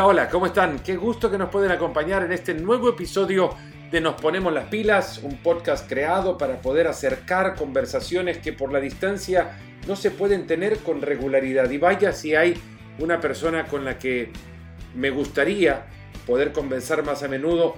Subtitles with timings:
[0.00, 0.78] Hola, hola, ¿cómo están?
[0.78, 3.54] Qué gusto que nos pueden acompañar en este nuevo episodio
[3.90, 8.80] de Nos Ponemos las Pilas, un podcast creado para poder acercar conversaciones que por la
[8.80, 11.68] distancia no se pueden tener con regularidad.
[11.68, 12.54] Y vaya si hay
[12.98, 14.32] una persona con la que
[14.94, 15.84] me gustaría
[16.26, 17.76] poder conversar más a menudo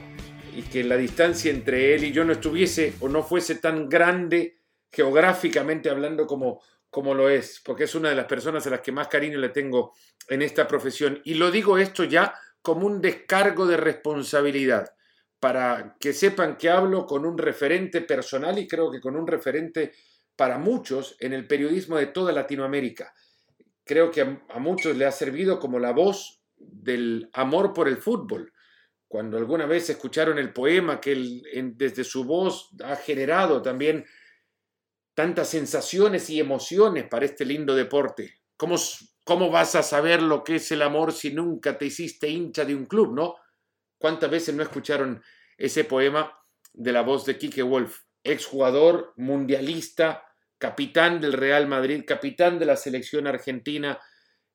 [0.56, 4.60] y que la distancia entre él y yo no estuviese o no fuese tan grande
[4.92, 6.60] geográficamente hablando como,
[6.92, 9.48] como lo es, porque es una de las personas a las que más cariño le
[9.48, 9.94] tengo
[10.28, 11.22] en esta profesión.
[11.24, 14.92] Y lo digo esto ya como un descargo de responsabilidad
[15.40, 19.94] para que sepan que hablo con un referente personal y creo que con un referente
[20.36, 23.14] para muchos en el periodismo de toda Latinoamérica.
[23.84, 28.52] Creo que a, muchos le ha servido como la voz del amor por el fútbol.
[29.08, 31.40] Cuando alguna vez escucharon el poema que
[31.74, 34.04] desde su voz ha generado también
[35.14, 38.40] tantas sensaciones y emociones para este lindo deporte.
[38.56, 38.76] ¿Cómo,
[39.24, 42.74] ¿Cómo vas a saber lo que es el amor si nunca te hiciste hincha de
[42.74, 43.36] un club, no?
[43.98, 45.22] ¿Cuántas veces no escucharon
[45.56, 46.38] ese poema
[46.72, 50.24] de la voz de Quique Wolf, exjugador, mundialista,
[50.58, 53.98] capitán del Real Madrid, capitán de la selección argentina,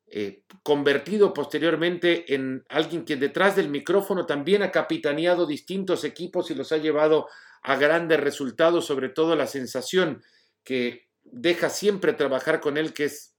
[0.09, 6.55] eh, convertido posteriormente en alguien que detrás del micrófono también ha capitaneado distintos equipos y
[6.55, 7.27] los ha llevado
[7.61, 10.23] a grandes resultados, sobre todo la sensación
[10.67, 13.37] que deja siempre trabajar con él, que es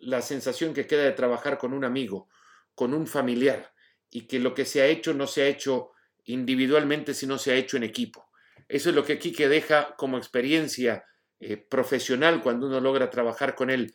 [0.00, 2.30] la sensación que queda de trabajar con un amigo,
[2.74, 3.74] con un familiar
[4.08, 5.90] y que lo que se ha hecho no se ha hecho
[6.24, 8.30] individualmente si no se ha hecho en equipo.
[8.68, 11.04] Eso es lo que Quique deja como experiencia
[11.40, 13.92] eh, profesional cuando uno logra trabajar con él.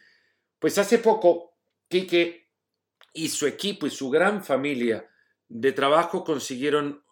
[0.60, 1.58] Pues hace poco,
[1.88, 2.52] Quique
[3.12, 5.10] y su equipo y su gran familia
[5.48, 7.04] de trabajo consiguieron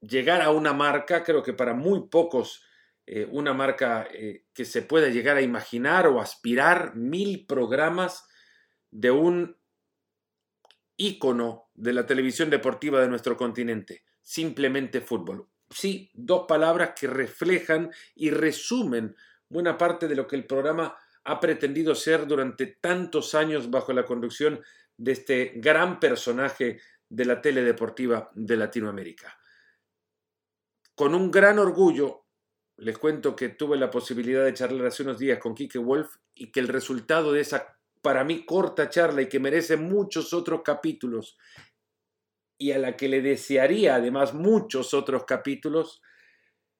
[0.00, 2.62] llegar a una marca, creo que para muy pocos,
[3.10, 8.28] eh, una marca eh, que se pueda llegar a imaginar o aspirar, mil programas
[8.90, 9.56] de un
[10.98, 15.48] ícono de la televisión deportiva de nuestro continente, simplemente fútbol.
[15.70, 19.16] Sí, dos palabras que reflejan y resumen
[19.48, 24.04] buena parte de lo que el programa ha pretendido ser durante tantos años bajo la
[24.04, 24.60] conducción
[24.98, 29.38] de este gran personaje de la teledeportiva de Latinoamérica.
[30.94, 32.27] Con un gran orgullo,
[32.78, 36.52] les cuento que tuve la posibilidad de charlar hace unos días con Kike Wolf y
[36.52, 41.36] que el resultado de esa para mí corta charla y que merece muchos otros capítulos
[42.56, 46.02] y a la que le desearía además muchos otros capítulos,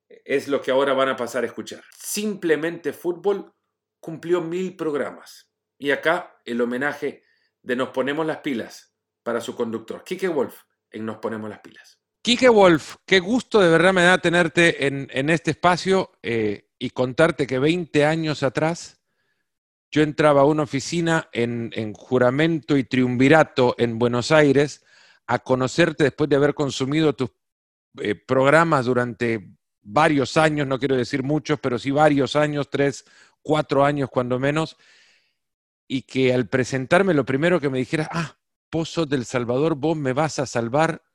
[0.08, 1.84] es lo que ahora van a pasar a escuchar.
[1.96, 3.52] Simplemente Fútbol
[4.00, 5.50] cumplió mil programas.
[5.78, 7.24] Y acá el homenaje
[7.62, 11.97] de Nos Ponemos las Pilas para su conductor, Kike Wolf, en Nos Ponemos las Pilas.
[12.28, 17.46] Kike Wolf, qué gusto de verdad me da tenerte en, este espacio eh, y contarte
[17.46, 19.00] que 20 años atrás
[19.90, 24.84] yo entraba a una oficina en, juramento y triunvirato en Buenos Aires
[25.26, 27.30] a conocerte después de haber consumido tus
[27.98, 33.06] eh, programas durante varios años, no quiero decir muchos, pero sí varios años, tres,
[33.40, 34.76] cuatro años cuando menos,
[35.86, 38.36] y que al presentarme lo primero que me dijera, ah,
[38.68, 41.07] Pozo del Salvador, vos me vas a salvar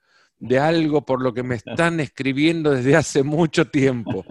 [0.44, 4.26] de algo por lo que me están escribiendo desde hace mucho tiempo.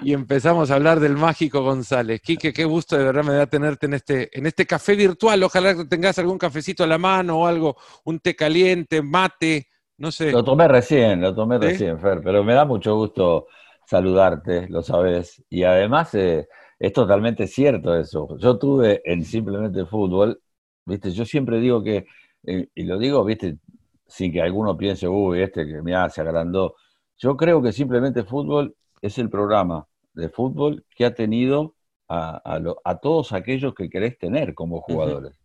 [0.00, 2.20] Y empezamos a hablar del mágico González.
[2.20, 5.42] Quique, qué gusto de verdad me da tenerte en este, en este café virtual.
[5.42, 9.66] Ojalá que tengas algún cafecito a la mano o algo, un té caliente, mate,
[9.98, 10.30] no sé.
[10.30, 13.48] Lo tomé recién, lo tomé recién, Fer, pero me da mucho gusto
[13.86, 15.42] saludarte, lo sabes.
[15.50, 16.46] Y además eh,
[16.78, 18.38] es totalmente cierto eso.
[18.38, 20.40] Yo tuve en Simplemente Fútbol,
[20.86, 22.06] viste, yo siempre digo que,
[22.46, 23.58] eh, y lo digo, viste,
[24.06, 26.74] sin que alguno piense, uy, este que me se agrandó.
[27.16, 31.74] Yo creo que simplemente fútbol es el programa de fútbol que ha tenido
[32.08, 32.40] a,
[32.84, 35.40] a, todos aquellos que querés tener como jugadores.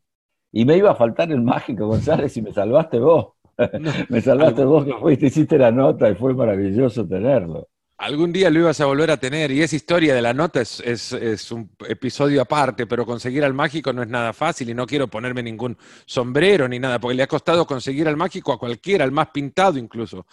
[0.51, 3.33] Y me iba a faltar el mágico, González, y me salvaste vos.
[4.09, 7.67] me salvaste vos que fuiste, hiciste la nota y fue maravilloso tenerlo.
[7.99, 10.79] Algún día lo ibas a volver a tener y esa historia de la nota es,
[10.79, 15.09] es, un episodio aparte, pero conseguir al mágico no es nada fácil y no quiero
[15.09, 19.11] ponerme ningún sombrero ni nada, porque le ha costado conseguir al mágico a cualquiera, al
[19.11, 20.25] más pintado incluso.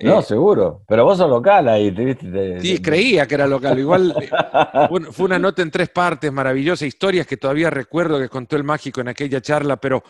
[0.00, 1.92] No, eh, seguro, pero vos sos local ahí.
[1.92, 3.78] Te, sí, creía que era local.
[3.78, 4.28] Igual eh,
[5.12, 9.00] fue una nota en tres partes, maravillosa, historias que todavía recuerdo que contó el mágico
[9.00, 10.02] en aquella charla, pero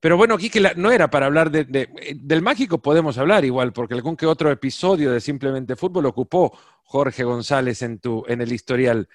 [0.00, 3.94] pero bueno, aquí que no era para hablar de, del mágico, podemos hablar igual, porque
[3.94, 9.08] algún que otro episodio de Simplemente Fútbol ocupó Jorge González en, tu, en el historial.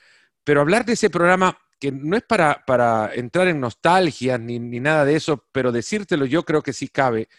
[0.44, 4.80] Pero hablar de ese programa, que no es para, para entrar en nostalgia ni, ni,
[4.80, 7.30] nada de eso, pero decírtelo yo creo que sí cabe,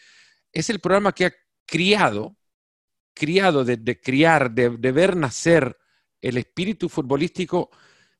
[0.53, 1.33] es el programa que ha
[1.67, 2.37] criado,
[3.13, 5.77] criado de, criar, de ver nacer
[6.21, 7.71] el espíritu futbolístico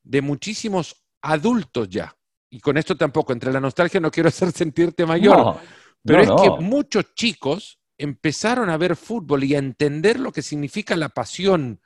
[0.03, 2.13] de muchísimos adultos ya
[2.53, 5.59] y con esto tampoco, entre la nostalgia no quiero hacer sentirte mayor,
[6.03, 10.95] Pero es que muchos chicos empezaron a ver fútbol y a entender lo que significa
[10.95, 11.81] la pasión,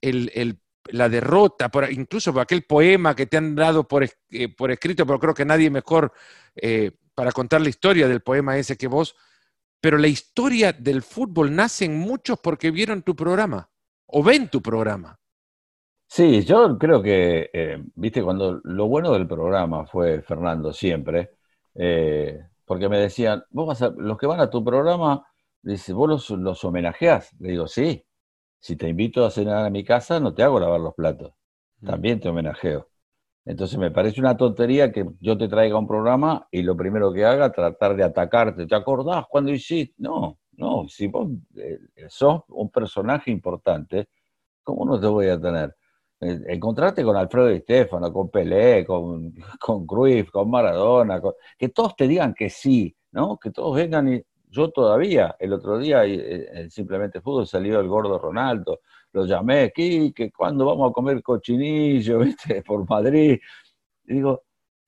[0.00, 5.20] la derrota, incluso por aquel poema que te han dado por, eh, por escrito, pero
[5.20, 6.12] creo que nadie mejor
[6.56, 9.14] eh, para contar la historia del poema ese que vos.
[9.80, 13.70] Pero la historia del fútbol nace en muchos porque vieron tu programa
[14.06, 15.17] o ven tu programa.
[16.08, 21.30] Sí, yo creo que, eh, viste, cuando lo bueno del programa fue Fernando siempre,
[22.64, 25.24] porque me decían, vos vas a, los que van a tu programa
[25.62, 27.34] Dice, ¿vos los, los homenajeás?
[27.40, 28.04] Le digo, sí.
[28.60, 31.32] Si te invito a cenar a mi casa, no te hago lavar los platos.
[31.80, 31.86] Mm.
[31.86, 32.88] También te homenajeo.
[33.44, 37.24] Entonces me parece una tontería que yo te traiga un programa y lo primero que
[37.24, 38.66] haga tratar de atacarte.
[38.66, 39.94] ¿Te acordás cuando hiciste?
[39.98, 40.88] No, no.
[40.88, 41.78] Si vos eh,
[42.08, 44.08] sos un personaje importante,
[44.62, 45.76] ¿cómo no te voy a tener?
[46.20, 51.20] Eh, encontrarte con Alfredo y Stefano, con Pelé, con, con Cruyff, con Maradona,
[51.56, 53.38] que todos te digan que sí, ¿no?
[53.38, 58.18] Que todos vengan y yo todavía, el otro día, eh, simplemente fútbol, salió el gordo
[58.18, 58.80] Ronaldo,
[59.12, 63.38] lo llamé, que ¿cuándo vamos a comer cochinillo, viste, por Madrid?
[64.06, 64.44] Y digo,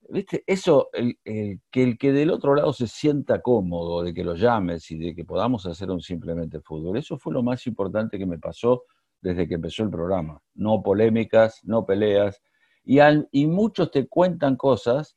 [0.09, 4.35] viste, eso, el, que el que del otro lado se sienta cómodo de que lo
[4.35, 8.27] llames y de que podamos hacer un simplemente fútbol, eso fue lo más importante que
[8.27, 8.85] me pasó
[9.21, 10.41] desde que empezó el programa.
[10.55, 12.41] No polémicas, no peleas,
[12.85, 12.99] y,
[13.33, 15.17] y muchos te cuentan cosas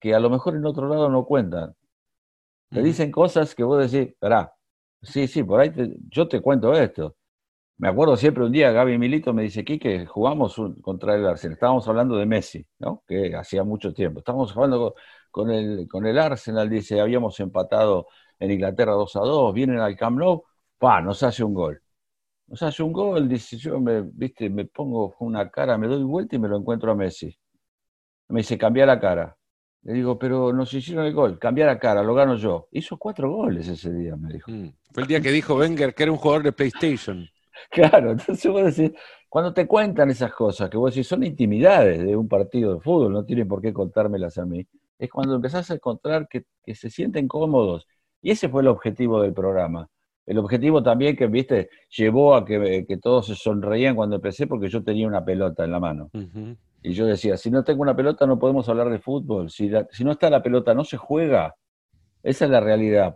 [0.00, 1.74] que a lo mejor en otro lado no cuentan.
[2.70, 4.52] Te dicen cosas que vos decís, esperá,
[5.02, 5.72] sí, sí, por ahí
[6.08, 7.16] yo te cuento esto.
[7.78, 11.54] Me acuerdo siempre un día, Gaby Milito me dice, que jugamos contra el Arsenal.
[11.54, 13.04] Estábamos hablando de Messi, ¿no?
[13.06, 14.18] Que hacía mucho tiempo.
[14.20, 14.94] Estábamos jugando
[15.30, 18.08] con el, con el Arsenal, dice, habíamos empatado
[18.38, 20.44] en Inglaterra 2 a 2, vienen al Camp Nou,
[20.78, 21.82] pa, nos hace un gol.
[22.48, 26.36] Nos hace un gol, dice, yo me, viste, me pongo una cara, me doy vuelta
[26.36, 27.36] y me lo encuentro a Messi.
[28.28, 29.36] Me dice, cambia la cara.
[29.82, 32.68] Le digo, pero nos hicieron el gol, cambiar la cara, lo gano yo.
[32.72, 34.50] Hizo cuatro goles ese día, me dijo.
[34.50, 37.28] Mm, fue el día que dijo Wenger que era un jugador de PlayStation.
[37.70, 38.96] Claro, entonces vos decís,
[39.28, 43.12] cuando te cuentan esas cosas, que vos decís, son intimidades de un partido de fútbol,
[43.12, 44.64] no tienen por qué contármelas a mí,
[44.98, 47.86] es cuando empezás a encontrar que, se sienten cómodos.
[48.22, 49.88] Y ese fue el objetivo del programa.
[50.28, 54.84] El objetivo también que, viste, llevó a que, todos se sonreían cuando empecé porque yo
[54.84, 56.10] tenía una pelota en la mano.
[56.82, 59.48] Y yo decía, si no tengo una pelota no podemos hablar de fútbol.
[59.48, 61.54] Si, si no está la pelota, no se juega.
[62.22, 63.14] Esa es la realidad.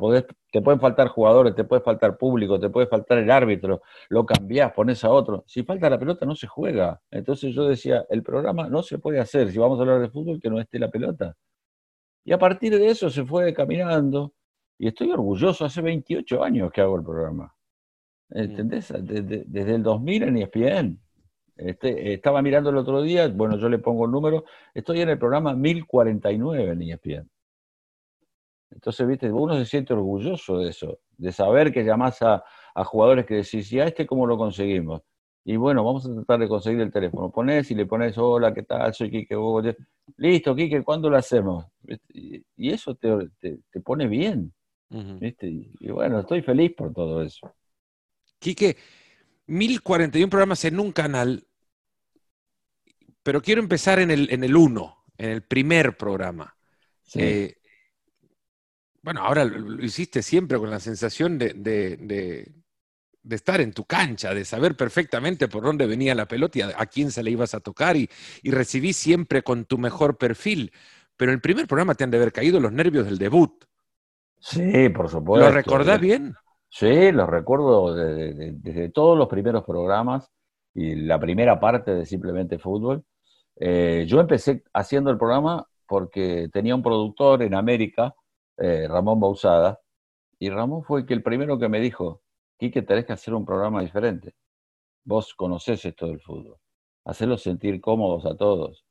[0.51, 4.73] te pueden faltar jugadores, te puede faltar público, te puede faltar el árbitro, lo cambiás,
[4.73, 5.45] pones a otro.
[5.47, 6.99] Si falta la pelota, no se juega.
[7.11, 10.41] Entonces yo decía, el programa no se puede hacer si vamos a hablar de fútbol
[10.41, 11.37] que no esté la pelota.
[12.25, 14.33] Y a partir de eso se fue caminando.
[14.83, 17.55] Y estoy orgulloso, hace 28 años que hago el programa.
[18.31, 18.93] ¿Entendés?
[18.99, 21.01] Desde, desde el 2000 en ESPN.
[21.57, 24.45] Este, estaba mirando el otro día, bueno, yo le pongo el número,
[24.75, 27.31] estoy en el programa 1049 en ESPN.
[28.73, 32.43] Entonces, viste, uno se siente orgulloso de eso, de saber que llamás a,
[32.85, 35.03] jugadores que decís, ¿y a este cómo lo conseguimos?
[35.45, 37.31] Y bueno, vamos a tratar de conseguir el teléfono.
[37.31, 38.93] Ponés y le pones, hola, ¿qué tal?
[38.93, 39.37] Soy Quique.
[40.17, 41.67] Listo, Quique, ¿cuándo lo hacemos?
[42.57, 43.31] Y eso te,
[43.85, 44.53] pone bien.
[45.19, 45.47] ¿Viste?
[45.49, 47.55] Y, bueno, estoy feliz por todo eso.
[48.39, 48.77] Quique,
[49.47, 51.47] 1041 programas en un canal
[53.23, 56.57] pero quiero empezar en el, en el uno, en el primer programa.
[57.15, 57.57] Eh,
[59.03, 62.53] bueno, ahora lo, hiciste siempre con la sensación de,
[63.31, 67.11] estar en tu cancha, de saber perfectamente por dónde venía la pelota y a, quién
[67.11, 68.09] se le ibas a tocar y,
[68.45, 70.73] recibí siempre con tu mejor perfil.
[71.17, 73.65] Pero en el primer programa te han de haber caído los nervios del debut.
[74.43, 75.49] Sí, por supuesto.
[75.49, 76.35] ¿Lo recordás bien?
[76.69, 80.31] Sí, lo recuerdo desde todos los primeros programas
[80.75, 83.05] y la primera parte de Simplemente Fútbol.
[83.57, 88.15] Eh, yo empecé haciendo el programa porque tenía un productor en América,
[88.57, 89.81] eh, Ramón Bausada,
[90.39, 92.23] y Ramón fue el primero que me dijo,
[92.59, 94.35] Quique, tenés que hacer un programa diferente.
[95.05, 96.57] Vos conocés esto del fútbol.
[97.05, 98.85] Hacerlos sentir cómodos a todos.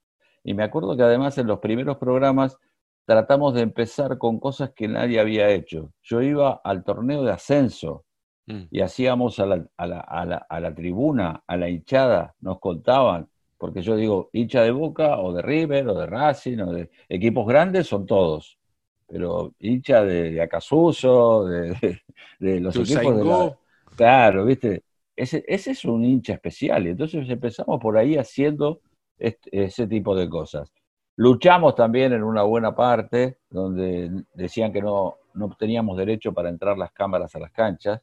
[0.44, 2.58] Y me acuerdo que además en los primeros programas
[3.06, 5.92] tratamos de empezar con cosas que nadie había hecho.
[6.02, 8.06] Yo iba al torneo de ascenso
[8.48, 8.64] mm.
[8.72, 12.60] y hacíamos a la, a, la, a, la, a la, tribuna, a la hinchada, nos
[12.60, 13.28] contaban
[13.62, 17.46] porque yo digo, hincha de Boca o de River o de Racing o de equipos
[17.46, 18.58] grandes son todos,
[19.06, 22.02] pero hincha de, Acasuso, de,
[22.40, 23.56] los equipos de la...
[23.96, 24.82] Claro, viste,
[25.16, 28.82] ese, ese es un hincha especial y entonces empezamos por ahí haciendo
[29.20, 30.74] ese tipo de cosas.
[31.22, 36.80] Luchamos también en una buena parte, donde decían que no, no teníamos derecho para entrar
[36.80, 38.02] las cámaras a las canchas,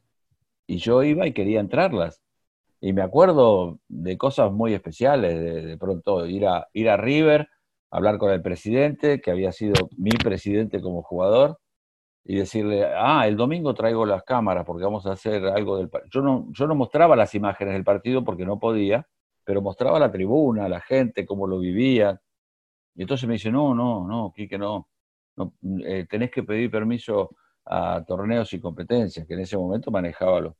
[0.65, 2.21] y yo iba y quería entrarlas.
[2.79, 7.49] Y me acuerdo de cosas muy especiales, de, pronto ir a, ir a River,
[7.91, 11.59] hablar con el presidente, que había sido mi presidente como jugador,
[12.23, 15.89] y decirle, ah, el domingo traigo las cámaras porque vamos a hacer algo del.
[16.09, 19.05] Yo no, yo no mostraba las imágenes del partido porque no podía,
[19.43, 22.17] pero mostraba la tribuna, la gente, cómo lo vivían.
[22.99, 24.89] Y entonces me dice, no, no, no, Quique, no.
[25.37, 25.53] no
[25.85, 27.29] eh, tenés que pedir permiso
[27.65, 30.53] a torneos y competencias, que en ese momento manejaba los...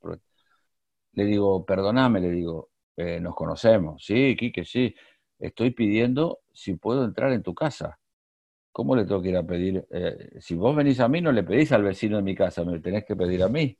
[1.12, 4.02] Le digo, perdoname, le digo, eh, nos conocemos.
[4.02, 4.94] Sí, Quique, sí.
[5.38, 7.98] Estoy pidiendo si puedo entrar en tu casa.
[8.72, 9.86] ¿Cómo le tengo que ir a pedir?
[9.90, 12.78] Eh, si vos venís a mí, no le pedís al vecino de mi casa, me
[12.80, 13.76] tenés que pedir a mí.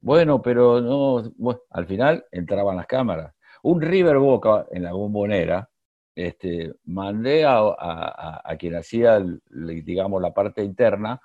[0.00, 1.22] Bueno, pero no,
[1.68, 3.34] al final entraban las cámaras.
[3.64, 5.68] Un River Boca en la bombonera,
[6.16, 11.20] este, mandé a, quien hacía, digamos, la parte interna,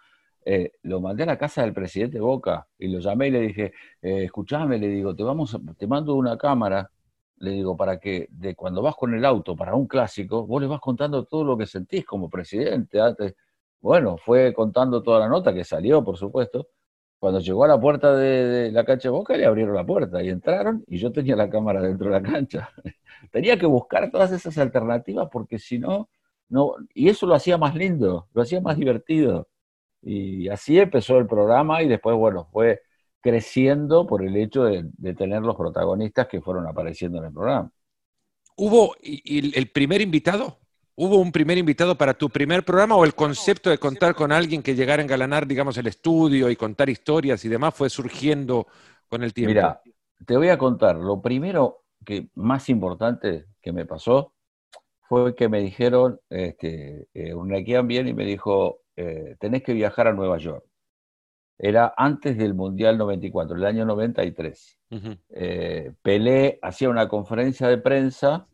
[0.46, 3.74] eh, lo mandé a la casa del presidente Boca y lo llamé y le dije,
[4.02, 6.92] eh, escuchame, le digo, te, vamos te mando una cámara
[7.42, 10.68] le digo, para que de cuando vas con el auto para un clásico, vos le
[10.68, 13.02] vas contando todo lo que sentís como presidente.
[13.02, 13.36] Antes.
[13.82, 16.70] Bueno, fue contando toda la nota que salió, por supuesto.
[17.20, 20.30] Cuando llegó a la puerta de, la cancha de Boca, le abrieron la puerta y
[20.30, 22.70] entraron y yo tenía la cámara dentro de la cancha.
[23.30, 26.10] Tenía que buscar todas esas alternativas porque si no,
[26.50, 29.48] no, y eso lo hacía más lindo, lo hacía más divertido.
[30.02, 32.82] Y así empezó el programa y después, bueno, fue
[33.22, 37.72] creciendo por el hecho de, tener los protagonistas que fueron apareciendo en el programa.
[38.56, 40.58] ¿Hubo el primer invitado?
[40.96, 44.62] ¿Hubo un primer invitado para tu primer programa o el concepto de contar con alguien
[44.62, 48.68] que llegara a engalanar, digamos, el estudio y contar historias y demás fue surgiendo
[49.08, 49.54] con el tiempo?
[49.54, 49.82] Mira,
[50.26, 50.98] te voy a contar.
[50.98, 54.34] Lo primero que más importante que me pasó
[55.02, 57.50] fue que me dijeron, este, eh, un
[57.88, 60.66] bien y me dijo, eh, tenés que viajar a Nueva York
[61.64, 64.80] era antes del Mundial 94, el año 93.
[65.30, 68.48] Eh, Pelé hacía una conferencia de prensa,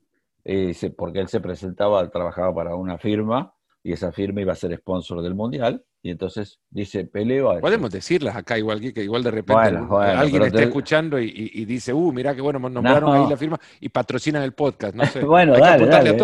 [0.44, 4.76] eh, porque él se presentaba, trabajaba para una firma, y esa firma iba a ser
[4.76, 9.32] sponsor del Mundial, y entonces dice Pelé va Podemos decirlas acá igual que igual de
[9.32, 13.90] repente alguien está escuchando y, dice, uh, mira qué bueno, nombraron ahí la firma y
[13.90, 15.20] patrocinan el podcast, no sé.
[15.26, 16.18] bueno, dale, dale,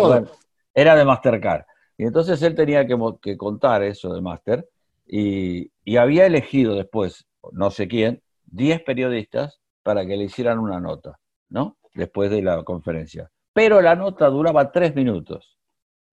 [0.72, 1.64] era de Mastercard.
[1.98, 4.66] Y entonces él tenía que, que contar eso de Master,
[5.06, 11.20] y, había elegido después, no sé quién, 10 periodistas para que le hicieran una nota,
[11.50, 11.76] ¿no?
[11.92, 13.30] Después de la conferencia.
[13.52, 15.58] Pero la nota duraba tres minutos.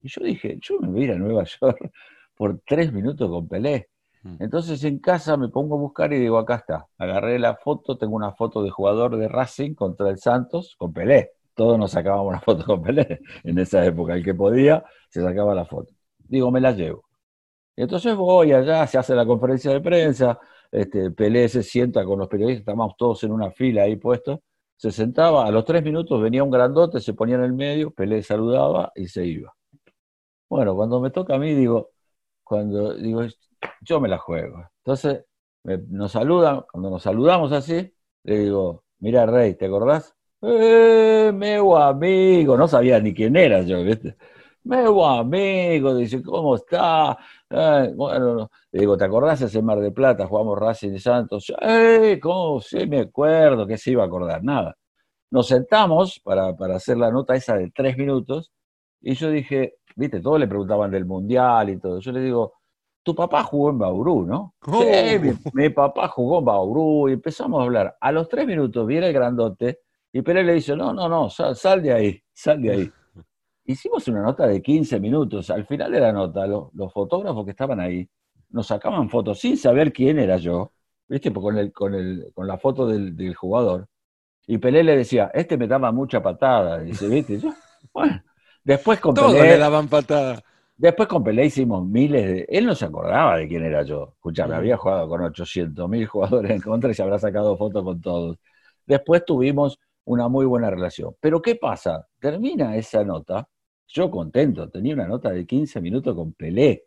[0.01, 1.89] Y yo dije, yo me voy a ir a Nueva York
[2.41, 3.89] por tres minutos con Pelé.
[4.23, 4.37] Mm.
[4.39, 6.87] Entonces en casa me pongo a buscar y digo, acá está.
[6.97, 11.33] Agarré la foto, tengo una foto de jugador de Racing contra el Santos con Pelé.
[11.53, 14.15] Todos nos sacábamos una foto con Pelé en esa época.
[14.15, 15.93] El que podía se sacaba la foto.
[16.17, 17.05] Digo, me la llevo.
[17.75, 20.39] Y entonces voy allá, se hace la conferencia de prensa,
[20.71, 24.39] este, Pelé se sienta con los periodistas, estábamos todos en una fila ahí puestos,
[24.77, 28.23] se sentaba, a los tres minutos venía un grandote, se ponía en el medio, Pelé
[28.23, 29.53] saludaba y se iba.
[30.49, 31.91] Bueno, cuando me toca a mí, digo,
[32.51, 33.21] cuando digo,
[33.79, 34.69] yo me la juego.
[34.79, 35.23] Entonces,
[35.63, 37.93] nos saludan, cuando nos saludamos así,
[38.23, 40.13] le digo, mira Rey, ¿te acordás?
[40.41, 42.57] ¡Eh, meu amigo!
[42.57, 44.17] No sabía ni quién era yo, ¿viste?
[44.63, 47.17] Meu amigo, dice, ¿cómo está?
[47.95, 50.27] bueno, le digo, ¿te acordás ese Mar de Plata?
[50.27, 51.53] Jugamos Racing y Santos.
[51.61, 52.19] ¡Eh!
[52.21, 52.59] ¿Cómo?
[52.59, 54.43] Sí, me acuerdo, que se iba a acordar?
[54.43, 54.75] Nada.
[55.31, 58.51] Nos sentamos para, para hacer la nota esa de tres minutos
[59.01, 61.99] y yo dije, viste, todos le preguntaban del Mundial y todo.
[61.99, 62.53] Yo le digo,
[63.03, 64.55] tu papá jugó en Bauru, ¿no?
[64.63, 67.97] Sí, mi, papá jugó en Bauru y empezamos a hablar.
[67.99, 69.79] A los tres minutos viene el grandote
[70.13, 72.91] y Pérez le dice, no, no, no, sal de ahí, sal de ahí.
[73.65, 75.49] Hicimos una nota de 15 minutos.
[75.49, 78.07] Al final de la nota, los, fotógrafos que estaban ahí
[78.49, 80.73] nos sacaban fotos sin saber quién era yo,
[81.07, 81.31] ¿viste?
[81.31, 83.87] Con, el, con, el, con la foto del, jugador.
[84.45, 86.79] Y Pelé le decía, este me daba mucha patada.
[86.79, 87.39] Dice, ¿viste?
[87.93, 88.21] bueno,
[88.63, 89.49] después con Todos Pelé.
[89.49, 90.41] le daban patada.
[90.75, 92.45] Después con Pelé hicimos miles de.
[92.49, 94.13] Él no se acordaba de quién era yo.
[94.15, 98.01] Escuchame, había jugado con 800 mil jugadores en contra y se habrá sacado fotos con
[98.01, 98.37] todos.
[98.85, 101.15] Después tuvimos una muy buena relación.
[101.19, 102.07] Pero ¿qué pasa?
[102.19, 103.47] Termina esa nota,
[103.87, 106.85] yo contento, tenía una nota de 15 minutos con Pelé.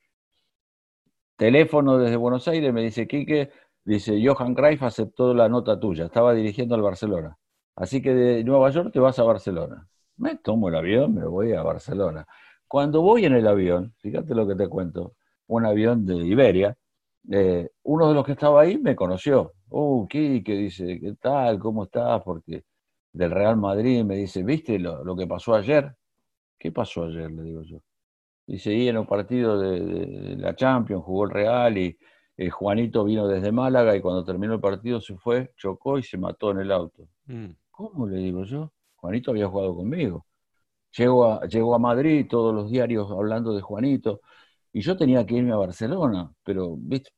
[1.36, 3.50] Teléfono desde Buenos Aires, me dice Quique,
[3.84, 7.36] dice, Johan Cruyff aceptó la nota tuya, estaba dirigiendo al Barcelona.
[7.76, 9.88] Así que de Nueva York te vas a Barcelona.
[10.16, 12.26] Me tomo el avión, me voy a Barcelona.
[12.68, 15.14] Cuando voy en el avión, fíjate lo que te cuento,
[15.46, 16.76] un avión de Iberia,
[17.30, 19.54] eh, uno de los que estaba ahí me conoció.
[19.70, 21.58] Oh, Quique, dice, ¿qué tal?
[21.58, 22.22] ¿Cómo estás?
[22.22, 22.64] Porque
[23.12, 25.94] del Real Madrid, me dice, ¿viste lo, que pasó ayer?
[26.58, 27.30] ¿Qué pasó ayer?
[27.30, 27.78] Le digo yo.
[28.46, 31.96] Dice, y en un partido de, la Champions jugó el Real y
[32.36, 36.18] eh, Juanito vino desde Málaga y cuando terminó el partido se fue, chocó y se
[36.18, 37.08] mató en el auto.
[37.26, 37.50] Mm.
[37.70, 38.73] ¿Cómo le digo yo?
[39.04, 40.26] Juanito había jugado conmigo.
[40.96, 41.40] Llego a,
[41.76, 44.20] a Madrid, todos los diarios hablando de Juanito,
[44.72, 47.10] y yo tenía que irme a Barcelona, pero, ¿viste?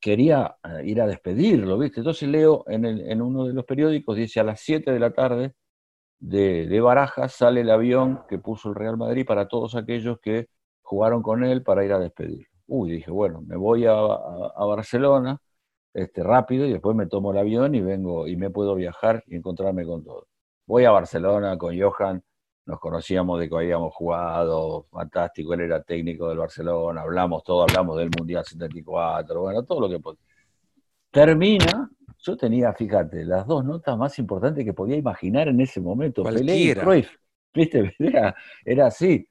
[0.00, 2.00] quería eh, ir a despedirlo, ¿viste?
[2.00, 5.54] Entonces leo en, uno de los periódicos, dice a las 7 de la tarde
[6.20, 10.48] de, de, Barajas sale el avión que puso el Real Madrid para todos aquellos que
[10.82, 12.46] jugaron con él para ir a despedirlo.
[12.68, 15.38] Uy, dije, bueno, me voy a, a, Barcelona
[15.94, 19.36] este, rápido y después me tomo el avión y vengo y me puedo viajar y
[19.36, 20.28] encontrarme con todo.
[20.66, 22.22] Voy a Barcelona con Johan,
[22.66, 27.96] nos conocíamos de que habíamos jugado, fantástico, él era técnico del Barcelona, hablamos todo, hablamos
[27.96, 30.20] del Mundial 74, bueno, todo lo que podía.
[31.12, 36.24] Termina, yo tenía, fíjate, las dos notas más importantes que podía imaginar en ese momento,
[36.24, 37.10] Pelé y Cruyff,
[37.54, 37.94] ¿viste?
[38.00, 39.28] Era, era así.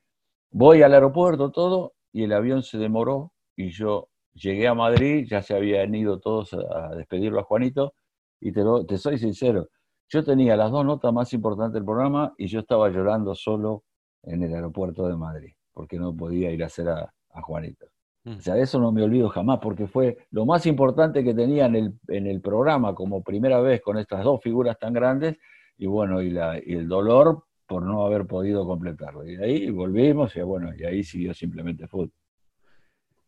[0.51, 5.41] Voy al aeropuerto, todo, y el avión se demoró, y yo llegué a Madrid, ya
[5.41, 7.93] se habían ido todos a, despedirlo a Juanito,
[8.39, 9.67] y te, te soy sincero,
[10.09, 13.83] yo tenía las dos notas más importantes del programa y yo estaba llorando solo
[14.23, 17.85] en el aeropuerto de Madrid, porque no podía ir a hacer a, Juanito.
[18.23, 18.37] Mm.
[18.37, 21.75] O sea, eso no me olvido jamás, porque fue lo más importante que tenía en
[21.75, 25.37] el, en el programa como primera vez con estas dos figuras tan grandes,
[25.77, 29.27] y bueno, y, la, y el dolor por no haber podido completarlo.
[29.27, 32.11] Y de ahí volvimos, y bueno, y ahí siguió simplemente fútbol.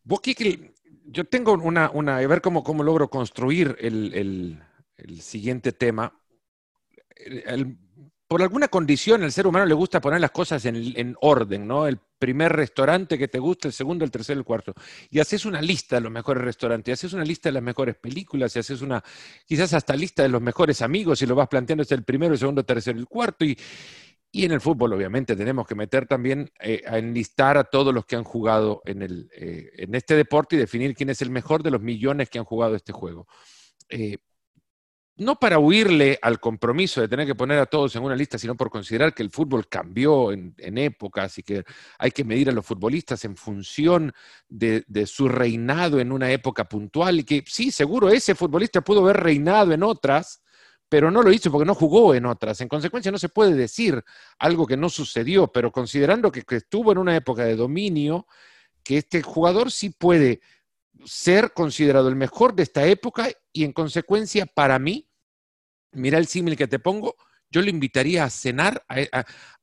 [0.04, 0.70] Vos, Kiki,
[1.04, 4.62] yo tengo una, una, a ver cómo, cómo logro construir el, el,
[4.96, 6.14] el siguiente tema
[8.28, 11.86] por alguna condición el ser humano le gusta poner las cosas en, orden, ¿no?
[11.86, 14.74] El primer restaurante que te gusta, el segundo, el tercero, el cuarto.
[15.10, 17.96] Y haces una lista de los mejores restaurantes, y haces una lista de las mejores
[17.96, 19.02] películas, y haces una,
[19.46, 22.38] quizás hasta lista de los mejores amigos, y lo vas planteando es el primero, el
[22.38, 23.46] segundo, el tercero, el cuarto.
[23.46, 23.56] Y,
[24.30, 28.04] y en el fútbol, obviamente, tenemos que meter también eh, a enlistar a todos los
[28.04, 31.62] que han jugado en, el, eh, en este deporte y definir quién es el mejor
[31.62, 33.26] de los millones que han jugado este juego.
[33.88, 34.18] Eh,
[35.18, 38.56] no para huirle al compromiso de tener que poner a todos en una lista, sino
[38.56, 41.64] por considerar que el fútbol cambió en, épocas y que
[41.98, 44.12] hay que medir a los futbolistas en función
[44.48, 49.16] de, su reinado en una época puntual y que sí, seguro ese futbolista pudo haber
[49.16, 50.40] reinado en otras,
[50.88, 52.60] pero no lo hizo porque no jugó en otras.
[52.60, 54.02] En consecuencia, no se puede decir
[54.38, 58.26] algo que no sucedió, pero considerando que estuvo en una época de dominio,
[58.84, 60.40] que este jugador sí puede
[61.04, 65.07] ser considerado el mejor de esta época y en consecuencia para mí
[65.92, 67.16] mira el símil que te pongo,
[67.50, 68.84] yo le invitaría a cenar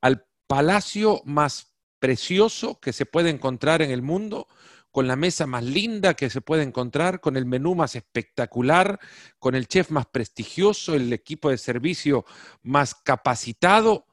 [0.02, 4.48] al palacio más precioso que se puede encontrar en el mundo,
[4.92, 9.00] con la mesa más linda que se puede encontrar, con el menú más espectacular,
[9.40, 12.26] con el chef más prestigioso, el equipo de servicio
[12.62, 14.08] más capacitado,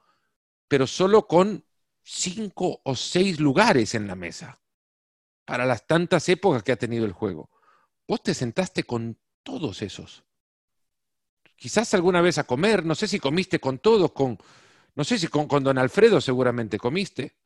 [0.67, 1.65] pero solo con
[2.03, 4.61] cinco o seis lugares en la mesa
[5.45, 7.51] para las tantas épocas que ha tenido el juego.
[8.09, 10.25] Vos te sentaste con todos esos
[11.63, 14.37] quizás alguna vez a comer, no sé si comiste con todos, con,
[14.97, 17.37] no sé si con, don Alfredo seguramente comiste.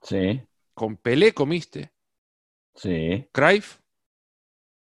[0.00, 0.40] Sí.
[0.72, 1.90] Con Pelé comiste.
[2.76, 3.28] Sí.
[3.32, 3.80] Cruyff.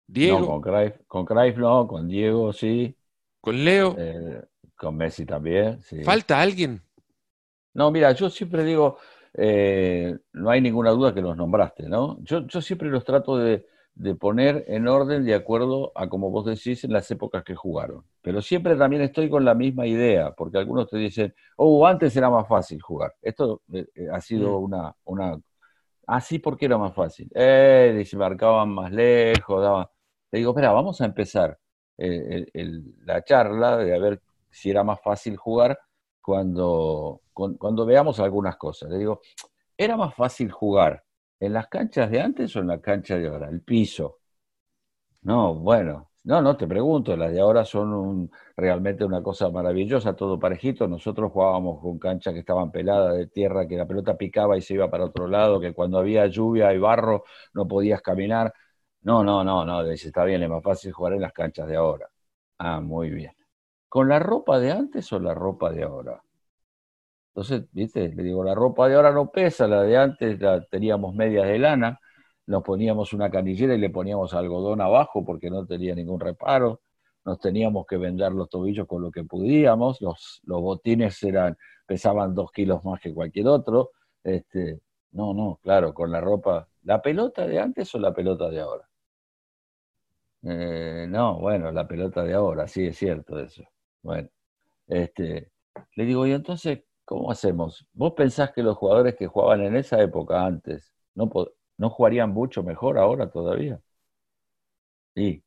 [0.05, 0.41] Diego.
[0.41, 2.93] No, con Cruyff, con no, con Diego sí.
[3.41, 3.95] Con Leo.
[3.97, 4.43] Eh,
[4.75, 6.03] con Messi también, sí.
[6.03, 6.83] ¿Falta alguien?
[7.75, 8.99] No, mira, yo siempre digo,
[9.35, 12.19] eh, no hay ninguna duda que los nombraste, ¿no?
[12.25, 16.47] Yo, yo siempre los trato de, de poner en orden de acuerdo a, como vos
[16.47, 18.05] decís, en las épocas que jugaron.
[18.23, 22.31] Pero siempre también estoy con la misma idea, porque algunos te dicen, oh, antes era
[22.31, 23.15] más fácil jugar.
[23.21, 25.39] Esto eh, eh, ha sido una, una...
[26.07, 27.31] Ah, sí, porque era más fácil.
[27.35, 29.87] Eh, se marcaban más lejos, daban...
[30.31, 31.59] Te digo, espera, vamos a empezar
[31.99, 32.47] eh,
[33.05, 35.79] la charla de a ver si era más fácil jugar
[36.23, 38.91] cuando, cuando veamos algunas cosas.
[38.91, 39.21] Le digo,
[39.77, 41.05] era más fácil jugar
[41.43, 43.49] ¿En las canchas de antes o en la cancha de ahora?
[43.51, 44.21] El piso.
[45.23, 50.39] No, bueno, no, no te pregunto, las de ahora son realmente una cosa maravillosa, todo
[50.39, 50.89] parejito.
[50.89, 54.75] Nosotros jugábamos con canchas que estaban peladas de tierra, que la pelota picaba y se
[54.75, 57.25] iba para otro lado, que cuando había lluvia y barro
[57.55, 58.53] no podías caminar.
[59.03, 61.77] No, no, no, no, dice, está bien, es más fácil jugar en las canchas de
[61.77, 62.09] ahora.
[62.59, 63.33] Ah, muy bien.
[63.89, 66.23] ¿Con la ropa de antes o la ropa de ahora?
[67.35, 71.15] Entonces, viste, le digo, la ropa de ahora no pesa, la de antes la teníamos
[71.15, 71.99] medias de lana,
[72.47, 76.83] nos poníamos una canillera y le poníamos algodón abajo porque no tenía ningún reparo,
[77.25, 82.35] nos teníamos que vender los tobillos con lo que podíamos, los, los botines eran, pesaban
[82.35, 83.91] dos kilos más que cualquier otro.
[84.25, 84.81] Este,
[85.13, 86.69] no, no, claro, con la ropa.
[86.83, 88.89] ¿La pelota de antes o la pelota de ahora?
[90.45, 93.63] Eh, no, bueno, la pelota de ahora, sí es cierto eso.
[94.03, 94.29] Bueno,
[94.89, 95.53] este,
[95.97, 97.87] le digo, y entonces, ¿Cómo hacemos?
[97.93, 101.31] ¿Vos pensás que los jugadores que jugaban en esa época antes no,
[101.79, 103.81] no jugarían mucho mejor ahora todavía?
[105.15, 105.45] Sí,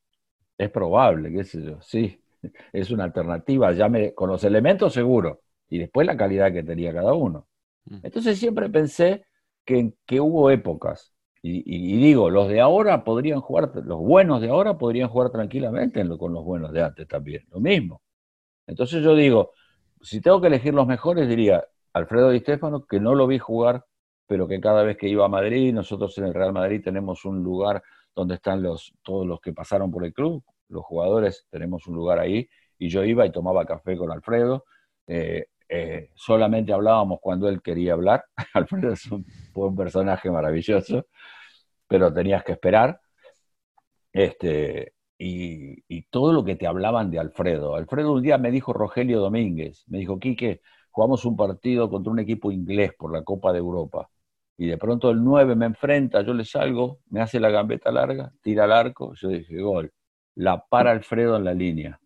[0.58, 2.22] es probable, qué sé yo, sí,
[2.74, 6.94] es una alternativa, ya me, con los elementos seguro, y después la calidad que tenía
[6.94, 7.48] cada uno.
[7.89, 8.02] Mm.
[8.04, 9.26] Entonces siempre pensé
[9.65, 11.13] que, que hubo épocas,
[11.44, 16.34] Y, digo, los de ahora podrían jugar, los buenos de ahora podrían jugar tranquilamente con
[16.34, 18.02] los buenos de antes también, lo mismo.
[18.68, 19.52] Entonces yo digo,
[20.06, 23.86] si tengo que elegir los mejores, diría Alfredo Di Stefano, que no lo vi jugar,
[24.28, 27.44] pero que cada vez que iba a Madrid, nosotros en el Real Madrid tenemos un
[27.44, 27.82] lugar
[28.15, 32.20] donde están los, todos los que pasaron por el club, los jugadores tenemos un lugar
[32.20, 34.65] ahí, y yo iba y tomaba café con Alfredo.
[35.08, 38.26] Eh, eh, solamente hablábamos cuando él quería hablar.
[38.54, 41.08] Alfredo es un, un, personaje maravilloso,
[41.88, 43.00] pero tenías que esperar.
[44.12, 47.75] Este, y, todo lo que te hablaban de Alfredo.
[47.75, 52.19] Alfredo un día me dijo Rogelio Domínguez, me dijo, Quique, jugamos un partido contra un
[52.19, 54.10] equipo inglés por la Copa de Europa.
[54.58, 58.32] Y de pronto el 9 me enfrenta, yo le salgo, me hace la gambeta larga,
[58.41, 59.91] tira al arco, yo dije, gol.
[60.36, 61.99] La para Alfredo en la línea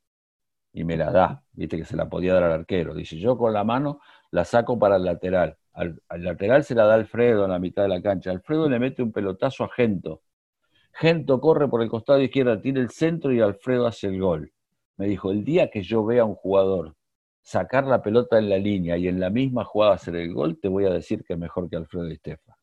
[0.73, 2.93] y me la da, viste que se la podía dar al arquero.
[2.93, 3.99] Dice, yo con la mano
[4.31, 5.57] la saco para el lateral.
[5.73, 8.31] Al, lateral se la da Alfredo en la mitad de la cancha.
[8.31, 10.23] Alfredo le mete un pelotazo a Gento.
[10.99, 14.51] Gento corre por el costado izquierdo, tira el centro y Alfredo hace el gol.
[14.97, 16.93] Me dijo, el día que yo vea a un jugador
[17.41, 20.67] sacar la pelota en la línea y en la misma jugada hacer el gol, te
[20.67, 22.55] voy a decir que es mejor que Alfredo y Estefan.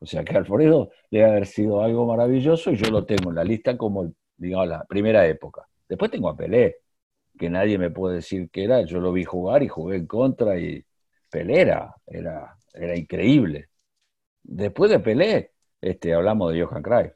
[0.00, 3.44] O sea que Alfredo debe haber sido algo maravilloso y yo lo tengo en la
[3.44, 5.64] lista como, digamos, la primera época.
[5.88, 6.78] Después tengo a Pelé,
[7.38, 10.58] que nadie me puede decir que era, yo lo vi jugar y jugué en contra
[10.58, 10.84] y
[11.30, 13.68] Pelé era, era, increíble.
[14.42, 17.12] Después de Pelé, este, hablamos de Johan Cruyff,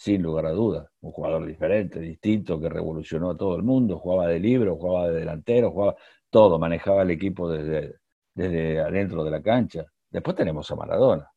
[0.00, 4.28] sin lugar a dudas, un jugador diferente, distinto, que revolucionó a todo el mundo, jugaba
[4.28, 5.94] de libro, jugaba de delantero, jugaba
[6.30, 7.96] todo, manejaba el equipo desde,
[8.34, 9.84] desde adentro de la cancha.
[10.08, 11.30] Después tenemos a Maradona,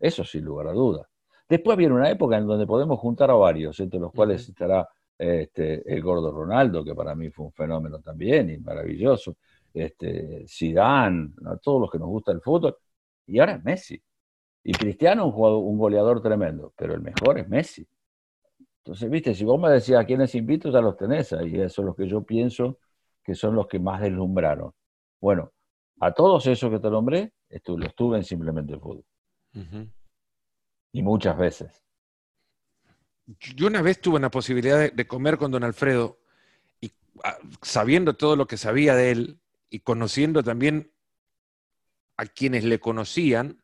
[0.00, 1.06] eso sin lugar a dudas.
[1.46, 5.82] Después viene una época en donde podemos juntar a varios, entre los cuales estará este,
[5.94, 9.36] el gordo Ronaldo, que para mí fue un fenómeno también y maravilloso,
[9.74, 12.74] este, Zidane, a todos los que nos gusta el fútbol,
[13.26, 14.02] y ahora es Messi.
[14.64, 17.86] Y Cristiano un, jugador, un goleador tremendo, pero el mejor es Messi.
[18.88, 21.86] Entonces, viste, si vos me decías a quiénes invito, ya los tenés ahí, eso es
[21.86, 22.78] lo que yo pienso
[23.22, 24.72] que son los que más deslumbraron.
[25.20, 25.52] Bueno,
[26.00, 29.04] a todos esos que te nombré, estuve, los tuve en Simplemente Fútbol.
[30.92, 31.84] Y muchas veces.
[33.56, 36.20] Yo una vez tuve la posibilidad de, comer con don Alfredo
[36.80, 36.90] y
[37.22, 40.90] ah, sabiendo todo lo que sabía de él y conociendo también
[42.16, 43.62] a quienes le conocían,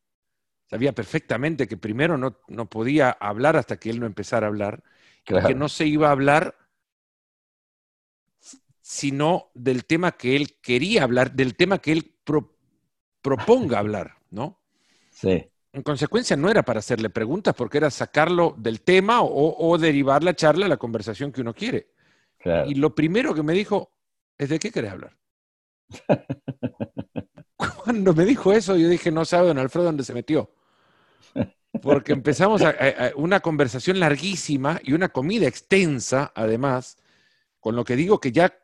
[0.66, 4.84] sabía perfectamente que primero no, no podía hablar hasta que él no empezara a hablar,
[5.24, 6.54] que no se iba a hablar
[8.84, 12.14] sino del tema que él quería hablar, del tema que él
[13.22, 14.60] proponga hablar, ¿no?
[15.10, 15.50] Sí.
[15.72, 20.34] En consecuencia, no era para hacerle preguntas, porque era sacarlo del tema o, derivar la
[20.34, 21.88] charla a la conversación que uno quiere.
[22.66, 23.90] Y lo primero que me dijo
[24.36, 25.16] es de qué querés hablar.
[27.56, 30.52] Cuando me dijo eso, yo dije, no sabe don Alfredo dónde se metió.
[31.82, 32.74] Porque empezamos a,
[33.16, 36.98] una conversación larguísima y una comida extensa, además,
[37.60, 38.54] con lo que digo que ya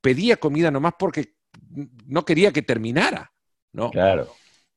[0.00, 1.34] pedía comida nomás porque
[2.06, 3.32] no quería que terminara,
[3.72, 3.90] ¿no?
[3.90, 4.34] Claro.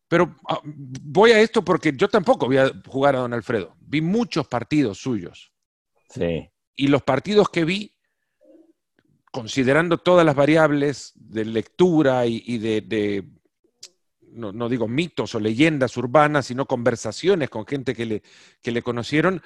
[0.07, 3.77] Pero ah, voy a esto porque yo tampoco voy a jugar a don Alfredo.
[3.79, 5.53] Vi muchos partidos suyos.
[6.09, 6.49] Sí.
[6.75, 7.95] Y los partidos que vi,
[9.31, 13.25] considerando todas las variables de lectura y, de,
[14.33, 18.23] no, digo mitos o leyendas urbanas, sino conversaciones con gente que le,
[18.61, 19.41] que le conocieron,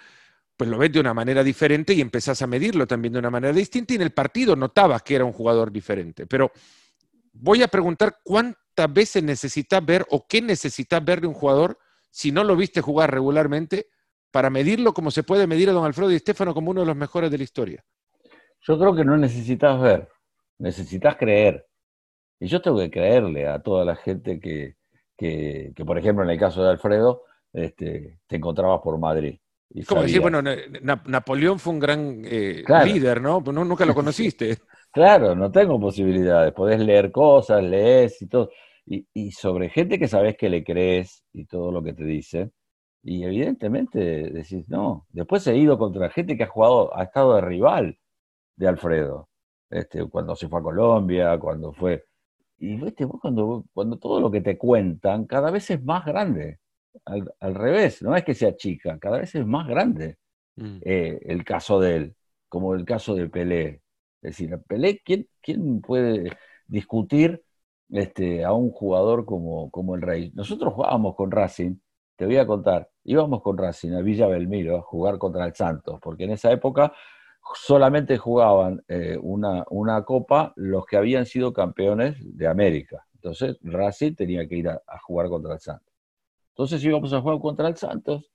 [0.56, 3.54] pues lo ves de una manera diferente y empezás a medirlo también de una manera
[3.54, 6.26] distinta y en el partido notabas que era un jugador diferente.
[6.28, 6.52] Pero
[7.34, 11.78] voy a preguntar cuántas veces necesitas ver o qué necesitas ver de un jugador
[12.10, 13.89] si no lo viste jugar regularmente
[14.32, 16.95] para medirlo como se puede medir a don Alfredo y Estefano como uno de los
[16.95, 17.84] mejores de la historia.
[18.62, 20.10] Yo creo que no necesitas ver,
[20.58, 21.67] necesitas creer.
[22.39, 24.76] Y yo tengo que creerle a toda la gente que,
[25.17, 29.39] que, por ejemplo, en el caso de Alfredo, este, te encontrabas por Madrid.
[29.88, 30.41] Como decir, bueno,
[31.06, 33.41] Napoleón fue un gran eh, líder, ¿no?
[33.41, 34.58] Nunca lo conociste.
[34.91, 36.54] Claro, no tengo posibilidades.
[36.54, 38.50] Podés leer cosas, lees y todo.
[38.86, 42.52] Y, sobre gente que sabes que le crees y todo lo que te dice.
[43.04, 44.00] Y evidentemente
[44.32, 45.06] decís, no.
[45.10, 48.00] Después he ido contra gente que ha jugado, ha estado de rival
[48.56, 49.30] de Alfredo.
[49.69, 52.06] Este, cuando se fue a Colombia, cuando fue.
[52.57, 56.59] Y viste, cuando, cuando todo lo que te cuentan cada vez es más grande.
[57.05, 60.17] Al, revés, no es que sea chica, cada vez es más grande
[60.55, 60.77] mm.
[60.81, 62.15] eh, el caso de él,
[62.47, 63.81] como el caso de Pelé.
[64.21, 66.31] Es decir, Pelé, ¿quién, quién puede
[66.67, 67.43] discutir
[67.89, 70.31] este, a un jugador como, como el Rey?
[70.35, 71.75] Nosotros jugábamos con Racing,
[72.15, 75.99] te voy a contar, íbamos con Racing a Villa Belmiro a jugar contra el Santos,
[76.01, 76.93] porque en esa época
[77.53, 83.05] solamente jugaban eh, una, una, copa los que habían sido campeones de América.
[83.13, 85.93] Entonces Racing tenía que ir a, jugar contra el Santos.
[86.49, 88.31] Entonces íbamos a jugar contra el Santos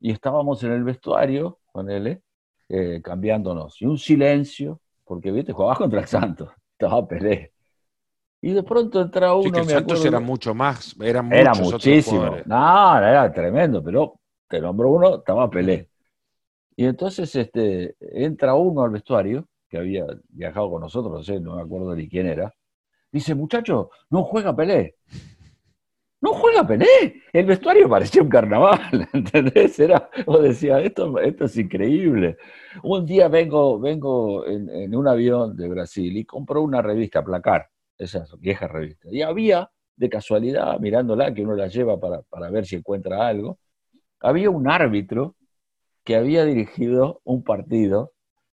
[0.00, 2.20] y estábamos en el vestuario con él,
[2.68, 3.80] eh, cambiándonos.
[3.80, 7.52] Y un silencio, porque, viste, jugabas contra el Santos, estaba Pelé.
[8.40, 9.44] Y de pronto entra uno.
[9.44, 12.36] Sí, que el Santos era mucho más, era, era muchísimo.
[12.44, 15.88] No, era tremendo, pero te nombró uno, estaba Pelé.
[16.76, 21.56] Y entonces este, entra uno al vestuario, que había viajado con nosotros, no sé, no
[21.56, 22.52] me acuerdo ni quién era.
[23.10, 24.96] Dice, muchacho, no juega Pelé.
[26.20, 27.22] No juega Pelé.
[27.32, 29.78] El vestuario parecía un carnaval, ¿entendés?
[29.78, 32.38] Era, vos decías, esto, esto es increíble.
[32.82, 38.26] Un día vengo, vengo en, un avión de Brasil y compro una revista, Placar, esa
[38.38, 39.08] vieja revista.
[39.12, 43.58] Y había, de casualidad, mirándola, que uno la lleva para, para ver si encuentra algo,
[44.20, 45.36] había un árbitro
[46.04, 48.12] que había dirigido un partido,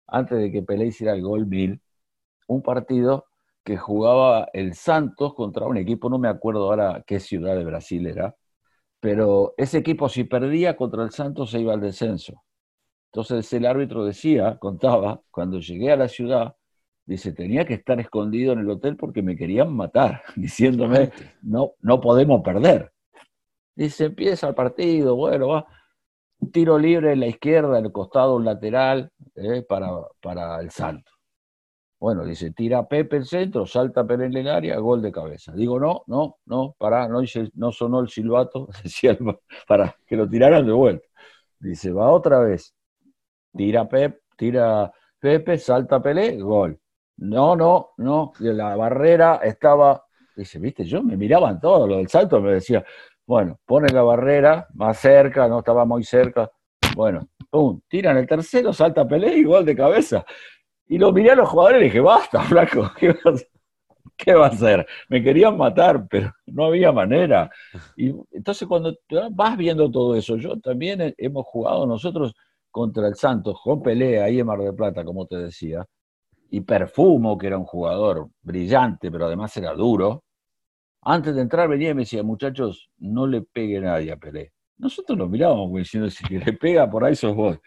[0.06, 1.80] antes de que Pelé hiciera el gol mil,
[2.46, 3.26] un partido
[3.64, 8.06] que jugaba el Santos contra un equipo, no me acuerdo ahora qué ciudad de Brasil
[8.06, 8.34] era,
[9.00, 12.42] pero ese equipo si perdía contra el Santos se iba al descenso.
[13.12, 16.56] Entonces el árbitro decía, contaba, cuando llegué a la ciudad,
[17.06, 21.10] dice, tenía que estar escondido en el hotel porque me querían matar, diciéndome,
[21.42, 22.92] no, no podemos perder.
[23.74, 25.66] Dice, empieza el partido, bueno, va,
[26.52, 31.14] tiro libre en la izquierda, en el costado lateral eh, para, para el Santos.
[32.00, 35.52] Bueno, dice, tira Pepe el centro, salta Pepe en el área, gol de cabeza.
[35.52, 37.22] Digo, no, no, no, para, no,
[37.54, 38.68] no sonó el silbato,
[39.66, 41.08] para que lo tiraran de vuelta.
[41.58, 42.72] Dice, va otra vez,
[43.52, 46.78] tira Pepe, tira Pepe, salta Pelé, gol.
[47.16, 50.04] No, no, no, la barrera estaba,
[50.36, 52.84] dice, viste, yo me miraban todo, lo del salto me decía,
[53.28, 56.50] bueno, pone la barrera más cerca, no estaba muy cerca,
[56.96, 60.24] bueno, pum, tiran el tercero, salta Pelé gol de cabeza.
[60.86, 62.90] Y lo miré a los jugadores y dije, basta, flaco,
[64.16, 64.86] ¿qué, va a hacer?
[65.10, 67.50] Me querían matar, pero no había manera.
[67.98, 68.96] Y entonces cuando
[69.32, 72.34] vas viendo todo eso, yo también hemos jugado nosotros
[72.70, 75.84] contra el Santos, con pelea ahí en Mar del Plata, como te decía,
[76.50, 80.24] y Perfumo, que era un jugador brillante, pero además era duro.
[81.02, 84.52] Antes de entrar venía y me decía, muchachos, no le pegue nadie a Pelé.
[84.76, 87.58] Nosotros nos mirábamos diciendo, si le pega por ahí sos vos.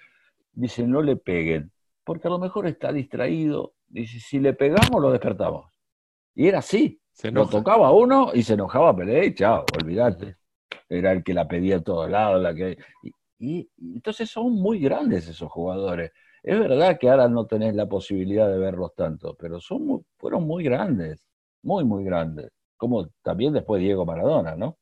[0.53, 1.71] Dice, no le peguen
[2.03, 3.73] porque a lo mejor está distraído.
[3.87, 5.71] Dice, si le pegamos, lo despertamos.
[6.35, 6.99] Y era así.
[7.11, 10.37] Se lo tocaba uno y se enojaba Pelé y chao, olvídate.
[10.87, 12.41] Era el que la pedía a todos lados.
[12.41, 12.77] La que...
[13.39, 16.11] Y, entonces son muy grandes esos jugadores.
[16.43, 20.63] Es verdad que ahora no tenés la posibilidad de verlos tanto, pero son fueron muy
[20.63, 21.27] grandes,
[21.61, 22.51] muy, muy grandes.
[22.81, 24.79] Como también después Diego Maradona, ¿no?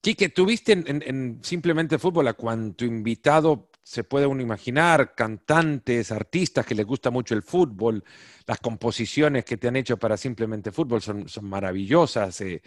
[0.00, 6.74] Quique, tuviste en, Simplemente Fútbol a cuanto invitado se puede uno imaginar, cantantes, artistas que
[6.74, 8.02] les gusta mucho el fútbol,
[8.44, 12.60] las composiciones que te han hecho para Simplemente Fútbol son, son maravillosas, eh,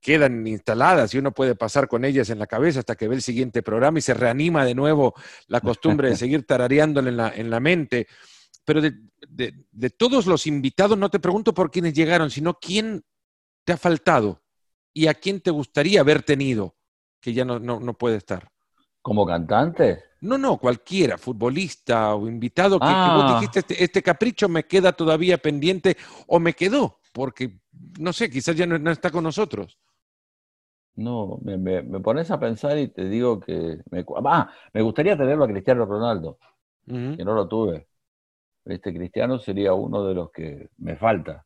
[0.00, 3.22] quedan instaladas y uno puede pasar con ellas en la cabeza hasta que ve el
[3.22, 5.14] siguiente programa y se reanima de nuevo
[5.46, 8.08] la costumbre de seguir tarareándole en la, en la mente.
[8.68, 8.92] Pero de,
[9.72, 13.02] de, todos los invitados, no te pregunto por quiénes llegaron, sino quién
[13.64, 14.42] te ha faltado
[14.92, 16.76] y a quién te gustaría haber tenido,
[17.18, 18.52] que ya no, no, no puede estar.
[19.00, 20.04] ¿Como cantante?
[20.20, 23.36] No, no, cualquiera, futbolista o invitado que, vos ah.
[23.36, 27.60] dijiste, este, este, capricho me queda todavía pendiente o me quedó, porque,
[27.98, 29.78] no sé, quizás ya no, está con nosotros.
[30.94, 33.78] No, me, pones a pensar y te digo que...
[33.90, 36.38] Me, ah, me gustaría tenerlo a Cristiano Ronaldo,
[36.86, 37.88] que no lo tuve.
[38.68, 41.44] Este Cristiano sería uno de los que me falta.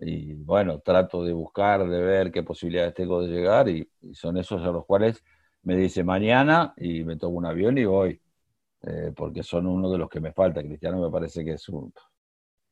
[0.00, 4.62] Y bueno, trato de buscar, de ver qué posibilidades tengo de llegar y son esos
[4.62, 5.22] a los cuales
[5.62, 8.20] me dice mañana y me tomo un avión y voy,
[8.82, 10.62] eh, porque son uno de los que me falta.
[10.62, 11.92] Cristiano me parece que es un...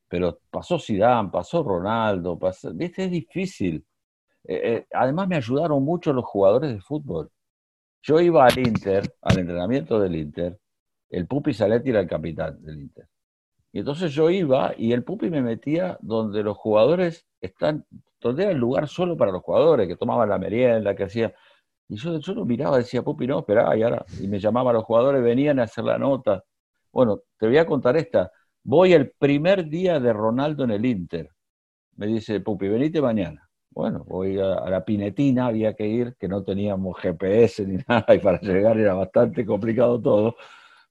[0.08, 2.72] Pero pasó Zidane, pasó Ronaldo, pasó...
[2.72, 3.04] ¿viste?
[3.04, 3.84] Es difícil.
[4.44, 7.30] Eh, eh, además me ayudaron mucho los jugadores de fútbol.
[8.02, 10.58] Yo iba al Inter, al entrenamiento del Inter,
[11.10, 13.08] el Pupi Saletti era el capitán del Inter.
[13.72, 17.86] Y entonces yo iba y el Pupi me metía donde los jugadores están,
[18.20, 21.32] donde era el lugar solo para los jugadores, que tomaban la merienda, que hacían...
[21.88, 24.84] Y yo, yo lo miraba, decía, Pupi, no, esperá, y ahora, y me llamaban los
[24.84, 26.44] jugadores, venían a hacer la nota.
[26.92, 28.32] Bueno, te voy a contar esta.
[28.64, 31.30] Voy el primer día de Ronaldo en el Inter.
[31.96, 33.48] Me dice, Pupi, venite mañana.
[33.76, 38.18] Bueno, voy a, la Pinetina, había que ir, que no teníamos GPS ni nada, y
[38.20, 40.36] para llegar era bastante complicado todo,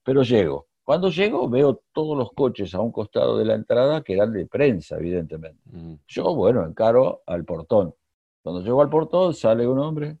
[0.04, 0.68] pero llego.
[0.86, 4.46] Cuando llego veo todos los coches a un costado de la entrada que eran de
[4.46, 5.60] prensa, evidentemente.
[5.64, 5.94] Mm.
[6.06, 7.92] Yo, bueno, encaro al portón.
[8.40, 10.16] Cuando llego al portón sale un hombre,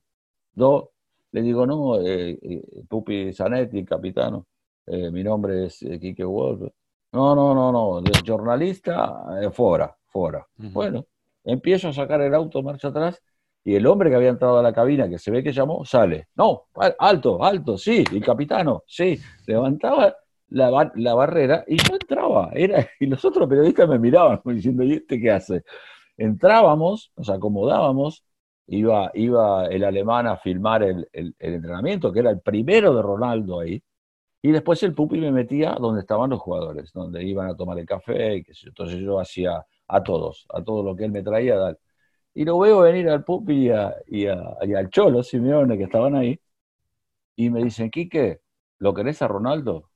[0.52, 0.88] Dos,
[1.30, 4.46] le digo, no, eh, eh, Pupi Zanetti, capitano,
[4.86, 6.62] eh, mi nombre es Quique Wolf.
[7.12, 10.44] No, no, no, no, de jornalista, fuera, fuera.
[10.56, 11.06] Bueno,
[11.44, 13.22] empiezo a sacar el auto marcha atrás
[13.62, 16.26] Y el hombre que había entrado a la cabina, que se ve que llamó, sale.
[16.34, 16.64] No,
[16.98, 18.02] alto, alto, sí.
[18.10, 19.20] El capitano, sí.
[19.46, 20.16] Levantaba
[20.48, 22.50] la, la barrera y yo entraba.
[22.54, 25.64] Era, y los otros periodistas me miraban diciendo, ¿y este qué hace?
[26.16, 28.24] Entrábamos, nos acomodábamos,
[28.66, 33.60] iba, iba el alemán a filmar el, el, entrenamiento, que era el primero de Ronaldo
[33.60, 33.82] ahí,
[34.42, 37.86] y después el pupi me metía donde estaban los jugadores, donde iban a tomar el
[37.86, 41.76] café, y entonces yo hacía a todos, a todo lo que él me traía.
[42.34, 43.70] Y lo veo venir al pupi
[44.06, 46.40] y, y, al Cholo Simeone que estaban ahí,
[47.36, 48.40] y me dicen, Quique,
[48.78, 49.90] ¿lo querés a Ronaldo?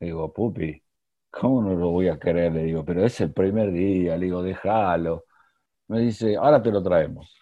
[0.00, 0.82] Digo, pupi,
[1.30, 2.52] ¿cómo no lo voy a querer?
[2.52, 5.24] Le digo, pero es el primer día, le digo, déjalo.
[5.88, 7.34] Me dice, ahora te lo traemos.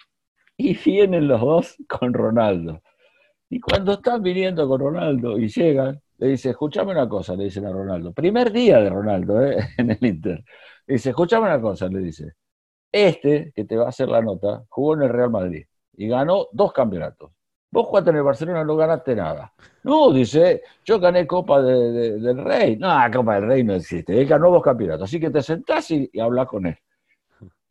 [0.56, 2.82] Y vienen los dos con Ronaldo.
[3.50, 7.66] Y cuando están viniendo con Ronaldo y llegan, le dice, escúchame una cosa, le dicen
[7.66, 8.12] a Ronaldo.
[8.12, 9.58] Primer día de Ronaldo ¿eh?
[9.78, 10.44] en el Inter.
[10.86, 12.34] Le dice, escúchame una cosa, le dice.
[12.92, 16.48] Este, que te va a hacer la nota, jugó en el Real Madrid y ganó
[16.52, 17.32] dos campeonatos.
[17.74, 19.52] Vos jugaste en el Barcelona, no ganaste nada.
[19.82, 22.76] No, dice, yo gané Copa del Rey.
[22.76, 24.16] No, Copa del Rey no existe.
[24.16, 25.08] Él ganó dos campeonatos.
[25.08, 26.78] Así que te sentás y, y hablas con él.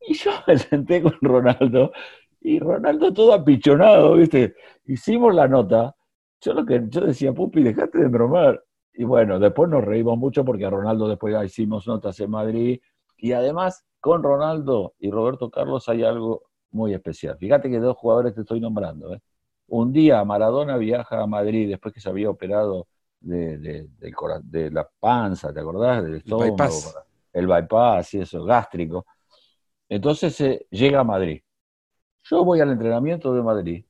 [0.06, 1.94] Y yo me senté con Ronaldo
[2.42, 4.56] y Ronaldo todo apichonado, ¿viste?
[4.84, 5.96] Hicimos la nota.
[6.42, 8.62] Yo lo que yo decía, Pupi, dejate de bromar.
[8.94, 12.82] Y bueno, después nos reímos mucho porque a Ronaldo después ya hicimos notas en Madrid.
[13.18, 17.38] Y además, con Ronaldo y Roberto Carlos hay algo muy especial.
[17.38, 19.14] Fíjate que dos jugadores te estoy nombrando.
[19.14, 19.22] ¿eh?
[19.74, 22.88] Un día Maradona viaja a Madrid después que se había operado
[23.20, 26.04] de, de, la panza, ¿te acordás?
[26.04, 26.44] Del estómago.
[26.44, 26.96] El bypass.
[27.34, 29.08] El bypass y eso, gástrico.
[29.90, 31.42] Entonces eh, llega a Madrid.
[32.22, 33.84] Yo voy al entrenamiento de Madrid,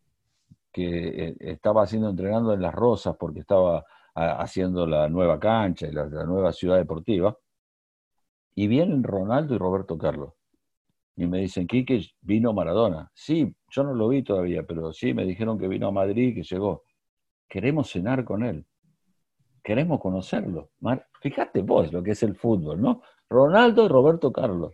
[0.72, 3.84] que eh, estaba haciendo entrenando en Las Rosas porque estaba
[4.16, 7.38] haciendo la nueva cancha y la, nueva ciudad deportiva,
[8.56, 10.32] y vienen Ronaldo y Roberto Carlos.
[11.16, 13.10] Y me dicen, Quique, vino Maradona.
[13.14, 16.44] Sí, yo no lo vi todavía, pero sí me dijeron que vino a Madrid que
[16.44, 16.84] llegó.
[17.48, 18.66] Queremos cenar con él.
[19.64, 20.72] Queremos conocerlo.
[21.22, 23.02] Fíjate vos lo que es el fútbol, ¿no?
[23.30, 24.74] Ronaldo y Roberto Carlos.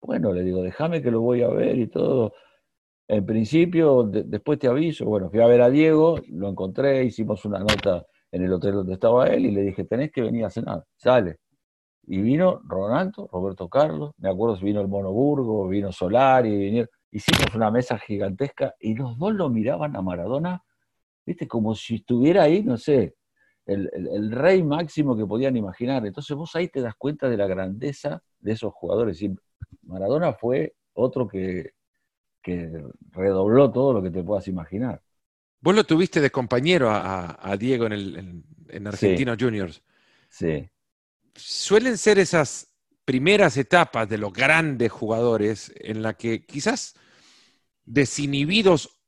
[0.00, 2.32] Bueno, le digo, déjame que lo voy a ver y todo.
[3.08, 5.04] En principio, después te aviso.
[5.04, 8.94] Bueno, fui a ver a Diego, lo encontré, hicimos una nota en el hotel donde
[8.94, 11.38] estaba él y le dije, tenés que venir a cenar, sale.
[12.04, 17.54] Y vino Ronaldo, Roberto Carlos, me acuerdo si vino el Monoburgo, vino Solari, vinieron, hicimos
[17.54, 20.64] una mesa gigantesca y los dos lo miraban a Maradona,
[21.24, 23.14] viste, como si estuviera ahí, no sé,
[23.66, 26.04] el, el, rey máximo que podían imaginar.
[26.04, 29.22] Entonces vos ahí te das cuenta de la grandeza de esos jugadores.
[29.22, 29.32] Y
[29.82, 31.72] Maradona fue otro que,
[33.12, 35.00] redobló todo lo que te puedas imaginar.
[35.60, 39.82] Vos lo tuviste de compañero a, Diego en, el, en, Argentinos Juniors.
[40.28, 40.68] Sí.
[41.34, 42.68] Suelen ser esas
[43.04, 46.94] primeras etapas de los grandes jugadores en la que quizás
[47.84, 49.00] desinhibidos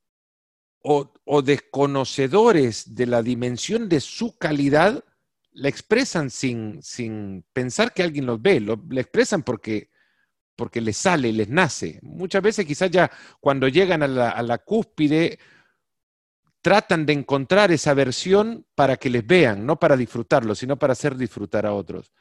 [0.81, 5.03] o, desconocedores de la dimensión de su calidad,
[5.51, 9.89] la expresan sin, sin pensar que alguien los ve, lo, la expresan porque
[10.55, 11.99] porque les sale, les nace.
[12.01, 15.39] Muchas veces quizás ya cuando llegan a la, cúspide
[16.65, 21.15] tratan de encontrar esa versión para que les vean, no para disfrutarlo, sino para hacer
[21.15, 22.11] disfrutar a otros.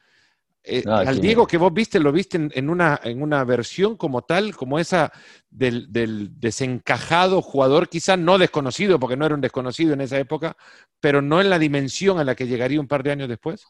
[0.62, 4.20] Eh, ah, al Diego que vos viste, lo viste en, una, en una versión como
[4.20, 5.10] tal, como esa
[5.48, 10.58] del, del, desencajado jugador, quizás no desconocido, porque no era un desconocido en esa época,
[11.00, 13.64] pero no en la dimensión a la que llegaría un par de años después.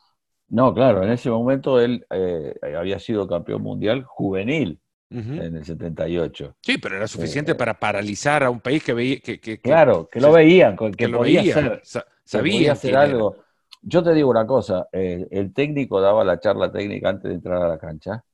[0.48, 6.56] No, claro, en ese momento él eh, había sido campeón mundial juvenil en el 78.
[6.60, 9.20] Sí, pero era suficiente eh, para paralizar a un país que veía.
[9.20, 11.82] Que, claro, que lo veían, que, lo podía hacer,
[12.24, 13.36] sabía hacer algo.
[13.82, 17.62] Yo te digo una cosa: eh, el técnico daba la charla técnica antes de entrar
[17.62, 18.24] a la cancha.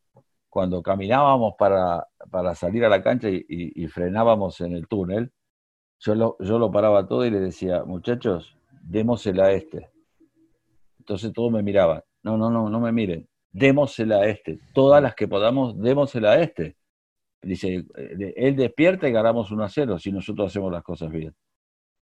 [0.49, 5.31] Cuando caminábamos para, para salir a la cancha y, frenábamos en el túnel,
[6.01, 9.91] yo lo, yo lo paraba todo y le decía, muchachos, démosela a este
[11.11, 12.03] entonces todos me miraban.
[12.23, 13.29] No, no, no, no me miren.
[13.53, 14.59] Démosela a este.
[14.75, 16.77] Todas las que podamos, démosela a este.
[17.43, 21.35] Dice, eh, él despierta y ganamos 1 a 0 si nosotros hacemos las cosas bien.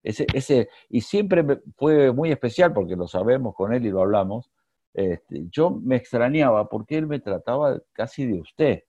[0.01, 1.43] Ese, ese, y siempre
[1.75, 4.51] fue muy especial porque lo sabemos con él y lo hablamos.
[4.93, 8.83] Este, yo me extrañaba porque él me trataba casi de usted,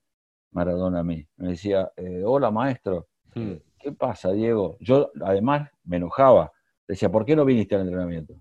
[0.52, 1.26] Maradona a mí.
[1.36, 3.54] Me decía, eh, hola maestro, hmm.
[3.78, 4.76] ¿qué pasa, Diego?
[4.80, 6.52] Yo además me enojaba.
[6.86, 8.34] Decía, ¿por qué no viniste al entrenamiento?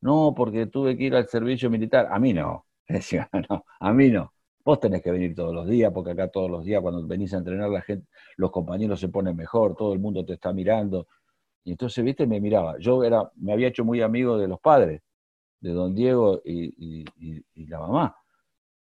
[0.00, 2.08] No, porque tuve que ir al servicio militar.
[2.10, 2.66] A mí no.
[2.88, 4.32] Decía, no, a mí no.
[4.64, 7.38] Vos tenés que venir todos los días, porque acá todos los días cuando venís a
[7.38, 11.06] entrenar la gente, los compañeros se ponen mejor, todo el mundo te está mirando.
[11.64, 12.76] Y entonces, viste, me miraba.
[12.78, 15.02] Yo era, me había hecho muy amigo de los padres,
[15.60, 17.04] de don Diego y,
[17.68, 18.16] la mamá.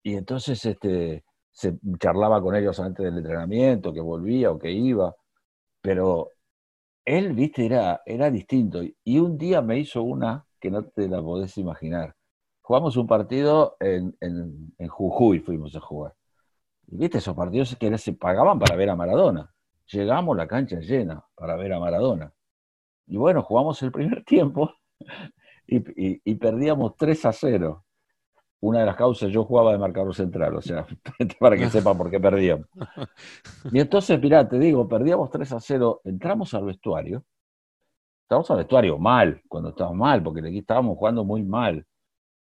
[0.04, 5.16] Y entonces este, se charlaba con ellos antes del entrenamiento, que volvía o que iba.
[5.82, 6.32] pero
[7.06, 8.82] él, viste, era, era distinto.
[9.04, 12.16] Y un día me hizo una que no te la podés imaginar.
[12.66, 16.16] Jugamos un partido en, en, Jujuy, fuimos a jugar.
[16.88, 19.54] Y viste esos partidos que se pagaban para ver a Maradona.
[19.92, 22.34] Llegamos la cancha llena para ver a Maradona.
[23.06, 24.74] Y bueno, jugamos el primer tiempo
[25.68, 27.86] y, y perdíamos 3 a 0
[28.62, 30.88] una de las causas, yo jugaba de marcador central, o sea,
[31.40, 32.66] para que sepan por qué perdíamos.
[33.72, 37.24] Y entonces, mirá, te digo, perdíamos 3 a 0, entramos al vestuario,
[38.24, 41.86] estábamos al vestuario mal, cuando estábamos mal, porque aquí estábamos jugando muy mal.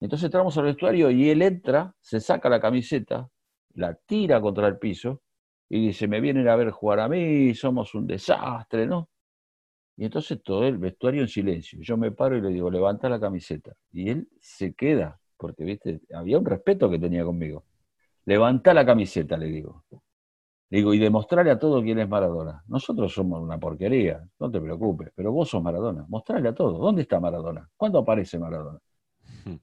[0.02, 3.30] Entonces entramos al vestuario y él entra, se saca la camiseta,
[3.76, 5.22] la tira contra el piso
[5.70, 9.10] y dice, me vienen a ver jugar a mí, somos un desastre, ¿no?
[9.96, 11.80] Y entonces todo el vestuario en silencio.
[11.82, 13.74] Yo me paro y le digo, levanta la camiseta.
[13.94, 17.66] Y él se queda porque viste, había un respeto que tenía conmigo.
[18.26, 19.84] Levanta la camiseta, le digo.
[20.70, 22.64] digo, y demostrarle a todo quién es Maradona.
[22.68, 26.06] Nosotros somos una porquería, no te preocupes, pero vos sos Maradona.
[26.08, 26.78] Mostrarle a todo.
[26.80, 27.70] ¿Dónde está Maradona?
[27.76, 28.80] ¿Cuándo aparece Maradona?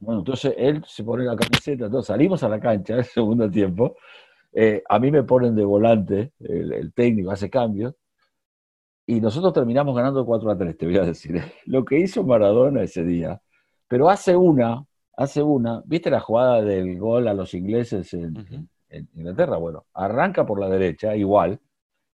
[0.01, 3.97] Bueno, entonces él se pone la camiseta, todos salimos a la cancha el segundo tiempo.
[4.53, 7.95] Eh, a mí me ponen de volante, el, técnico hace cambios,
[9.07, 11.41] y nosotros terminamos ganando 4 a 3, te voy a decir.
[11.66, 13.41] Lo que hizo Maradona ese día,
[13.89, 14.85] pero hace una
[15.18, 18.68] hace una, ¿viste la jugada del gol a los ingleses en,
[19.14, 19.57] Inglaterra?
[19.57, 21.61] Bueno, arranca por la derecha, igual,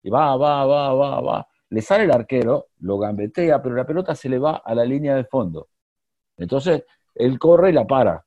[0.04, 1.48] y va, va, va, va, va.
[1.70, 5.16] Le sale el arquero, lo gambetea, pero la pelota se le va a la línea
[5.16, 5.68] de fondo.
[6.36, 6.84] Entonces,
[7.14, 8.24] él corre y la para.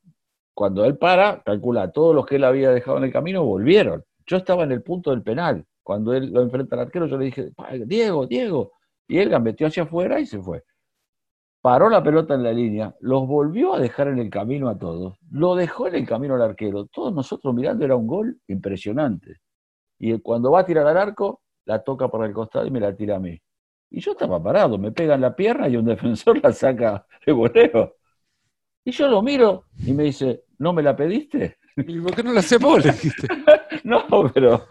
[0.54, 4.04] Cuando él para, calcula, todos los que él había dejado en el camino volvieron.
[4.26, 5.66] Yo estaba en el punto del penal.
[5.84, 7.52] Cuando él lo enfrenta al arquero, yo le dije,
[7.86, 8.72] Diego, Diego.
[9.08, 10.64] Y él gambeteó hacia afuera y se fue
[11.66, 15.18] paró la pelota en la línea, los volvió a dejar en el camino a todos,
[15.32, 16.86] lo dejó en el camino al arquero.
[16.86, 19.38] Todos nosotros mirando era un gol impresionante.
[19.98, 22.96] Y cuando va a tirar al arco, la toca por el costado y me la
[22.96, 23.42] tira a mí.
[23.90, 27.34] Y yo estaba parado, me pega en la pierna y un defensor la saca de
[27.34, 27.96] voleo.
[28.88, 31.58] Y yo lo miro y me dice, ¿no me la pediste?
[31.76, 32.84] ¿Y por qué no la sé vos?
[33.84, 34.68] no, pero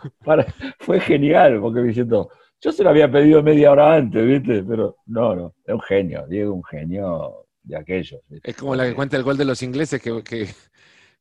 [0.79, 4.63] fue genial, porque me diciendo, yo se lo había pedido media hora antes, ¿viste?
[4.63, 8.21] Pero no, no, es un genio, Diego, un genio de aquellos.
[8.43, 10.49] Es como la que cuenta el gol de los ingleses, que, que,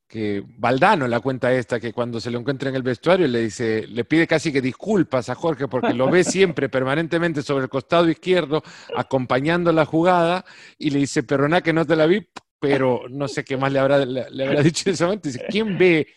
[0.07, 3.87] que, Valdano la cuenta esta, que cuando se lo encuentra en el vestuario le dice,
[3.87, 8.07] le pide casi que disculpas a Jorge porque lo ve siempre permanentemente sobre el costado
[8.07, 8.61] izquierdo,
[8.95, 10.45] acompañando la jugada,
[10.77, 12.25] y le dice, perdona que no te la vi,
[12.63, 15.27] pero no sé qué más le habrá, le, habrá dicho en ese momento.
[15.27, 16.07] Dice, ¿quién ve eh,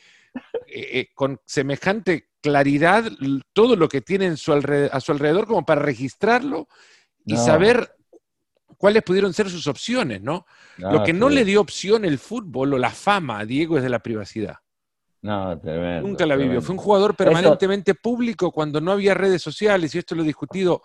[0.68, 3.10] eh, con semejante claridad
[3.52, 6.68] todo lo que tiene a su alrededor como para registrarlo
[7.24, 7.96] y saber
[8.78, 10.46] cuáles pudieron ser sus opciones, ¿no?
[10.76, 13.88] lo que no le dio opción el fútbol o la fama a Diego es de
[13.88, 14.54] la privacidad.
[15.22, 15.56] No,
[16.00, 16.62] Nunca la vivió.
[16.62, 20.80] Fue un jugador permanentemente público cuando no había redes sociales, y esto lo he discutido,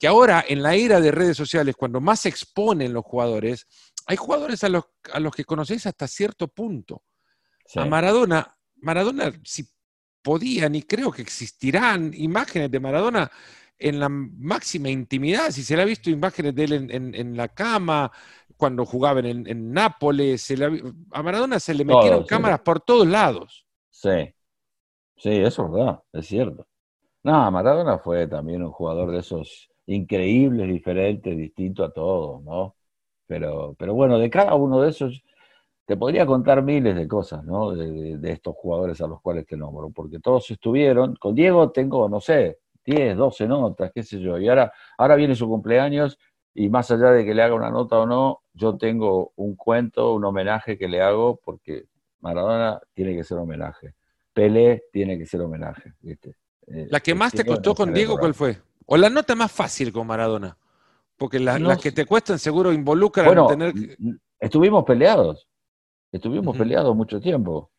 [0.00, 3.66] que ahora en la era de redes sociales, cuando más se exponen los jugadores,
[4.10, 7.04] hay jugadores a los, a los que conocéis hasta cierto punto.
[7.76, 9.64] A Maradona, Maradona, si
[10.20, 13.30] podían y creo que existirán imágenes de Maradona
[13.78, 18.10] en la máxima intimidad, si se le ha visto imágenes de él en, la cama,
[18.56, 20.52] cuando jugaba en, Nápoles,
[21.12, 23.64] a Maradona se le metieron cámaras por todos lados.
[23.90, 24.34] Sí,
[25.18, 26.66] sí, eso es verdad, es cierto.
[27.22, 32.74] No, Maradona fue también un jugador de esos increíbles, diferentes, distinto a todos, ¿no?
[33.30, 35.22] Pero, pero bueno, de cada uno de esos,
[35.86, 37.70] te podría contar miles de cosas, ¿no?
[37.70, 41.14] De, estos jugadores a los cuales te nombro, porque todos estuvieron.
[41.14, 44.36] Con Diego tengo, no sé, 10, 12 notas, qué sé yo.
[44.36, 46.18] Y ahora, ahora viene su cumpleaños
[46.54, 50.12] y más allá de que le haga una nota o no, yo tengo un cuento,
[50.12, 51.84] un homenaje que le hago, porque
[52.18, 53.94] Maradona tiene que ser homenaje.
[54.32, 56.34] Pelé tiene que ser homenaje, ¿viste?
[56.66, 58.58] Eh, ¿La que más te costó con Diego cuál fue?
[58.86, 60.58] ¿O la nota más fácil con Maradona?
[61.20, 63.74] Porque las que te cuestan seguro involucran bueno, tener...
[64.38, 65.46] Estuvimos peleados.
[66.10, 67.70] Estuvimos peleados mucho tiempo.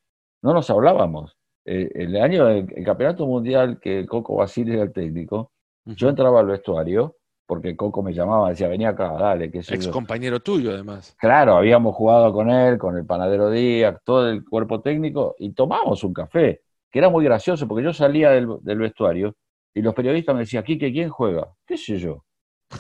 [0.44, 1.36] No nos hablábamos.
[1.66, 5.52] Eh, el año del campeonato mundial que Coco Basile era el técnico,
[5.86, 7.16] yo entraba al vestuario
[7.48, 9.50] porque Coco me llamaba, decía, venía acá, dale.
[9.50, 11.16] Que Ex compañero tuyo, además.
[11.20, 16.04] Claro, habíamos jugado con él, con el panadero Díaz, todo el cuerpo técnico, y tomamos
[16.04, 16.62] un café,
[16.92, 19.36] que era muy gracioso, porque yo salía del, vestuario
[19.74, 21.52] y los periodistas me decían, ¿quién juega?
[21.66, 22.24] ¿Qué sé yo?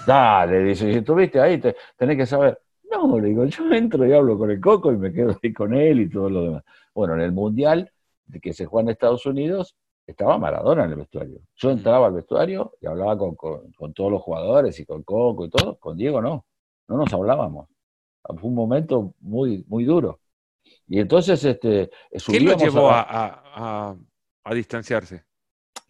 [0.05, 1.61] Dale, dice, si estuviste ahí,
[1.97, 2.59] tenés que saber.
[2.89, 5.73] No, le digo, yo entro y hablo con el Coco y me quedo ahí con
[5.73, 6.63] él y todo lo demás.
[6.93, 7.91] Bueno, en el Mundial
[8.41, 9.75] que se juega en Estados Unidos,
[10.05, 11.39] estaba Maradona en el vestuario.
[11.55, 11.71] Yo mm.
[11.73, 15.77] entraba al vestuario y hablaba con, todos los jugadores y con Coco y todo.
[15.77, 16.45] Con Diego no,
[16.87, 17.67] no nos hablábamos.
[18.23, 20.19] Fue un momento muy, muy duro.
[20.87, 21.89] Y entonces, este.
[22.27, 23.95] ¿Qué lo llevó a,
[24.43, 25.23] a, distanciarse?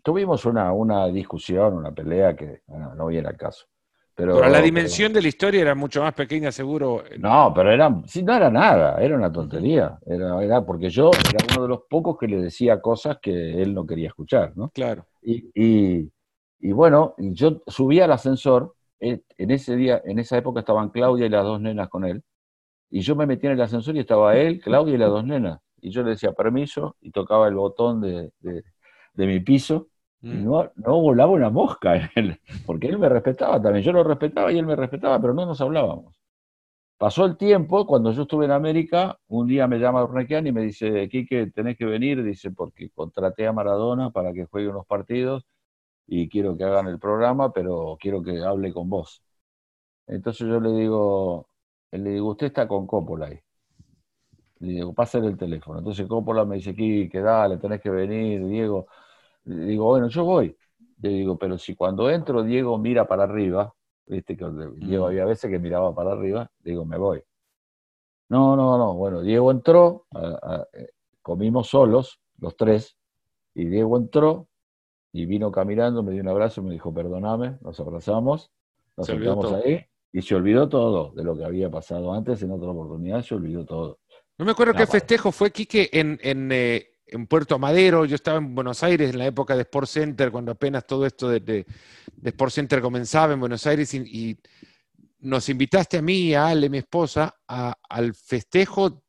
[0.04, 2.62] tuvimos una, una discusión, una pelea que
[2.96, 3.68] no viene al caso.
[4.14, 7.04] Pero, la dimensión de la historia era mucho más pequeña, seguro.
[7.18, 9.98] No, pero era, sí, no era nada, era una tontería.
[10.06, 13.74] Era, era porque yo era uno de los pocos que le decía cosas que él
[13.74, 14.70] no quería escuchar, ¿no?
[14.70, 15.06] Claro.
[15.22, 16.12] Y, y,
[16.60, 21.30] y bueno, yo subía al ascensor, en ese día, en esa época estaban Claudia y
[21.30, 22.22] las dos nenas con él,
[22.90, 25.60] y yo me metía en el ascensor y estaba él, Claudia y las dos nenas.
[25.80, 28.64] Y yo le decía permiso y tocaba el botón de, de,
[29.14, 29.88] de mi piso
[30.22, 30.46] Mm.
[30.46, 32.12] No, no volaba una mosca,
[32.66, 33.84] porque él me respetaba también.
[33.84, 36.14] Yo lo respetaba y él me respetaba, pero no nos hablábamos.
[36.98, 40.62] Pasó el tiempo, cuando yo estuve en América, un día me llama Urnequian y me
[40.62, 45.48] dice, Quique, tenés que venir, dice, porque contraté a Maradona para que juegue unos partidos
[46.08, 49.24] y quiero que hagan el programa, pero quiero que hable con vos.
[50.08, 51.48] Entonces yo le digo,
[51.92, 53.40] le digo, usted está con Coppola ahí.
[54.60, 55.80] Le digo, pásale el teléfono.
[55.80, 58.88] Entonces Coppola me dice, Quique, dale, tenés que venir, Diego.
[59.46, 60.56] Le digo, bueno, yo voy.
[61.02, 63.74] Le digo, pero si cuando entro Diego mira para arriba,
[64.06, 64.46] viste que
[64.78, 65.08] Diego mm.
[65.08, 67.22] había veces que miraba para arriba, digo, me voy.
[68.30, 68.94] No, no, no.
[68.94, 70.06] Bueno, Diego entró,
[70.74, 70.88] eh,
[71.22, 72.98] comimos solos, los tres,
[73.54, 74.48] y Diego entró
[75.12, 78.52] y vino caminando, me dio un abrazo, me dijo, perdóname, nos abrazamos,
[78.96, 82.70] nos sentamos ahí y se olvidó todo de lo que había pasado antes en otra
[82.70, 84.00] oportunidad, se olvidó todo.
[84.38, 88.38] No me acuerdo qué festejo fue, Quique, en, en eh, en Puerto Madero, yo estaba
[88.38, 91.66] en Buenos Aires en la época de Sport Center, cuando apenas todo esto de, de,
[92.24, 94.38] Sport Center comenzaba en Buenos Aires y,
[95.20, 99.04] nos invitaste a mí y a Ale, mi esposa, al festejo,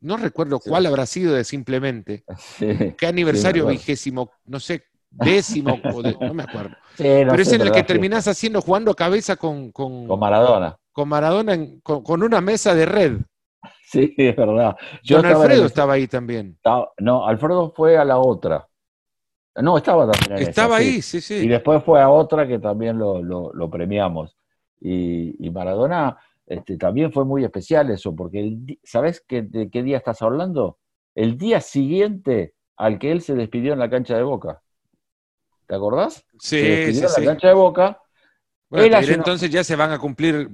[0.00, 2.24] no recuerdo cuál habrá sido de simplemente,
[2.98, 5.78] qué aniversario vigésimo, no sé, décimo,
[6.20, 6.74] no me acuerdo.
[6.96, 9.70] pero es en el que terminás haciendo, jugando cabeza con...
[9.70, 10.76] Con, Maradona.
[10.90, 13.18] Con Maradona, con una mesa de red.
[13.94, 14.76] Sí, es verdad.
[15.02, 16.58] Yo Alfredo estaba ahí también.
[16.98, 18.66] No, Alfredo fue a la otra.
[19.56, 21.20] No, estaba también en Estaba ahí, sí.
[21.20, 24.36] sí, Y después fue a otra que también lo, premiamos.
[24.80, 30.20] Y, Maradona este, también fue muy especial eso, porque el, ¿sabes de qué día estás
[30.20, 30.78] hablando?
[31.14, 34.60] El día siguiente al que él se despidió en la cancha de Boca.
[35.66, 36.26] ¿Te acordás?
[36.38, 38.00] Sí, se despidió en la cancha de Boca.
[38.68, 40.50] Bueno, entonces ya se van a cumplir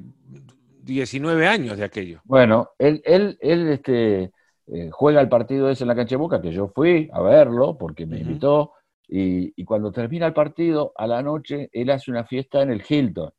[0.90, 2.20] 19 años de aquello.
[2.24, 4.32] Bueno, él, él, él este,
[4.66, 7.78] eh, juega el partido ese en la cancha de Boca, que yo fui a verlo
[7.78, 8.72] porque me invitó,
[9.06, 13.30] y, cuando termina el partido, a la noche, él hace una fiesta en el Hilton.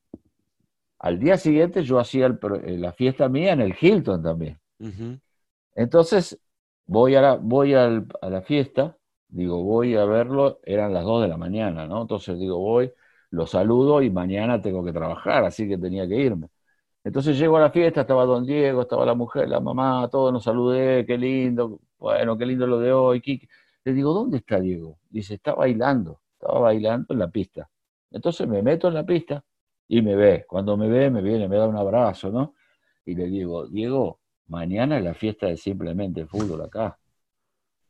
[1.00, 4.60] Al día siguiente yo hacía eh, la fiesta mía en el Hilton también.
[5.76, 6.40] Entonces,
[6.86, 8.98] voy, a la, voy a la fiesta,
[9.28, 12.02] digo, voy a verlo, eran las 2 de la mañana, ¿no?
[12.02, 12.92] Entonces digo, voy,
[13.30, 16.48] lo saludo y mañana tengo que trabajar, así que tenía que irme.
[17.04, 20.44] Entonces llego a la fiesta, estaba don Diego, estaba la mujer, la mamá, todos nos
[20.44, 23.22] saludé, qué lindo, bueno, qué lindo lo de hoy.
[23.84, 25.00] Le digo, ¿dónde está Diego?
[25.10, 27.70] Dice, está bailando, estaba bailando en la pista.
[28.12, 29.44] Entonces me meto en la pista
[29.88, 30.46] y me ve.
[30.48, 32.54] Cuando me ve, me viene, me da un abrazo, ¿no?
[33.06, 36.98] Y le digo, Diego, mañana es la fiesta de simplemente fútbol acá.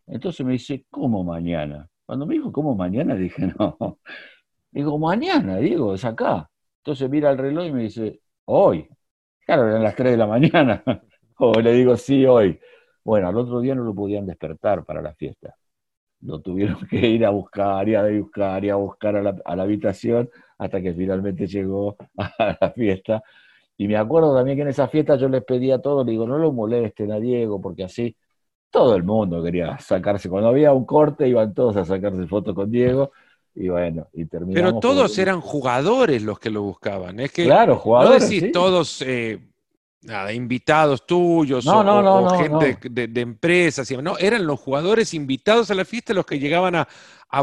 [0.07, 1.89] Entonces me dice, ¿cómo mañana?
[2.05, 3.15] Cuando me dijo, ¿cómo mañana?
[3.15, 3.99] Dije, no.
[4.71, 6.49] Digo, mañana, Diego, es acá.
[6.77, 8.87] Entonces mira el reloj y me dice, hoy.
[9.51, 10.81] Claro, eran las 3 de la mañana.
[11.39, 12.57] o le digo, sí, hoy.
[13.03, 15.57] Bueno, al otro día no lo podían despertar para la fiesta.
[16.21, 20.29] Lo tuvieron que ir a buscar y a buscar y a buscar a la, habitación
[20.57, 23.23] hasta que finalmente llegó a la fiesta.
[23.75, 26.25] Y me acuerdo también que en esa fiesta yo les pedía a todos, le digo,
[26.25, 28.15] no lo molesten a Diego, porque así
[28.69, 30.29] todo el mundo quería sacarse.
[30.29, 33.11] Cuando había un corte, iban todos a sacarse fotos con Diego.
[33.53, 34.71] Y bueno, y terminamos.
[34.71, 37.19] Pero todos eran jugadores los que lo buscaban.
[37.19, 38.23] Es que claro, jugadores.
[38.23, 39.39] No decís todos eh,
[40.03, 43.91] nada, invitados tuyos o, gente de, empresas.
[44.01, 46.87] No, eran los jugadores invitados a la fiesta los que llegaban a,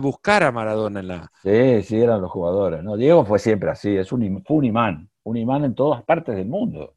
[0.01, 1.33] buscar a Maradona en la.
[1.43, 2.83] Sí, sí, eran los jugadores.
[2.83, 6.37] No, Diego fue siempre así, es un, fue un imán, un imán en todas partes
[6.37, 6.95] del mundo.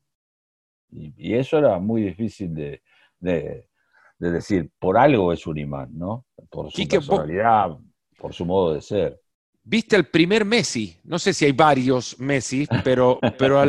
[0.90, 2.82] Y, eso era muy difícil de,
[4.20, 6.26] decir, por algo es un imán, ¿no?
[6.50, 7.78] Por su personalidad
[8.22, 9.20] por su modo de ser.
[9.64, 13.62] Viste el primer Messi, no sé si hay varios Messi, pero, pero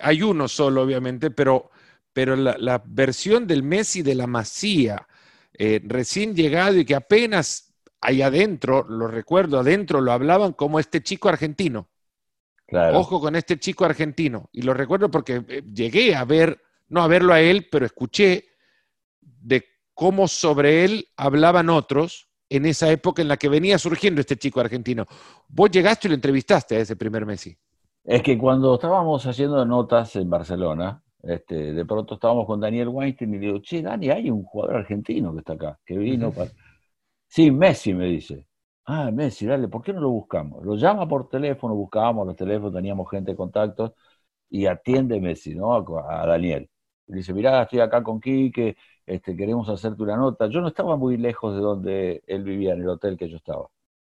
[0.00, 1.70] hay uno solo, obviamente, pero,
[2.12, 5.06] pero la, versión del Messi de la Masía,
[5.52, 11.02] eh, recién llegado y que apenas ahí adentro, lo recuerdo, adentro lo hablaban como este
[11.02, 11.88] chico argentino.
[12.72, 14.48] Ojo con este chico argentino.
[14.52, 18.44] Y lo recuerdo porque eh, llegué a ver, no a verlo a él, pero escuché
[19.20, 24.36] de cómo sobre él hablaban otros en esa época en la que venía surgiendo este
[24.36, 25.06] chico argentino.
[25.48, 27.56] Vos llegaste y lo entrevistaste a ese primer Messi.
[28.04, 33.34] Es que cuando estábamos haciendo notas en Barcelona, este, de pronto estábamos con Daniel Weinstein
[33.34, 36.50] y le digo, che, Dani, hay un jugador argentino que está acá, que vino para...
[37.28, 38.46] Sí, Messi me dice.
[38.86, 40.64] Ah, Messi, dale, ¿por qué no lo buscamos?
[40.64, 43.94] Lo llama por teléfono, buscábamos los teléfonos, teníamos gente en contacto
[44.48, 45.74] y atiende Messi, ¿no?
[45.74, 46.68] A, Daniel.
[47.06, 48.76] Y dice, mirá, estoy acá con Quique,
[49.14, 50.48] este, queremos hacerte una nota.
[50.48, 53.68] Yo no estaba muy lejos de donde él vivía, en el hotel que yo estaba.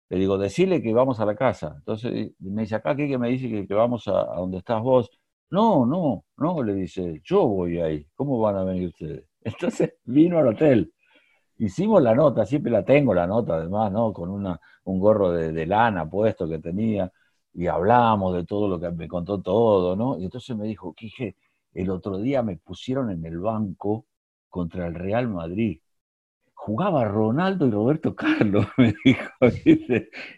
[0.10, 1.76] Le digo, decile que vamos a la casa.
[1.78, 5.10] Entonces me dice, acá Quique me dice que, que vamos a, a, donde estás vos.
[5.50, 8.08] No, no, no, le dice, yo voy ahí.
[8.16, 9.26] ¿Cómo van a venir ustedes?
[9.44, 10.92] Entonces vino al hotel
[11.58, 14.14] hicimos la nota, siempre la tengo la nota además, ¿no?
[14.14, 17.12] Con un gorro de, lana puesto que tenía,
[17.54, 20.18] y hablamos de todo lo que me contó todo, ¿no?
[20.18, 21.38] Y entonces me dijo, Quije,
[21.74, 24.06] el otro día me pusieron en el banco
[24.56, 25.82] contra el Real Madrid.
[26.54, 29.30] Jugaba Ronaldo y Roberto Carlos, me dijo.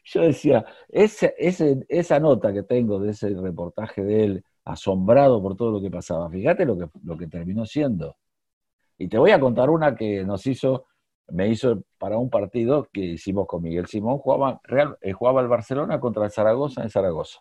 [0.05, 5.69] Yo decía, esa, esa nota que tengo de ese reportaje de él, asombrado por todo
[5.69, 8.17] lo que pasaba, fíjate lo que, lo que terminó siendo.
[8.97, 10.87] Y te voy a contar una que nos hizo
[11.29, 15.47] me hizo para un partido que hicimos con Miguel Simón, jugaba, Real, eh, jugaba el
[15.49, 17.39] Barcelona contra el Zaragoza en Zaragoza.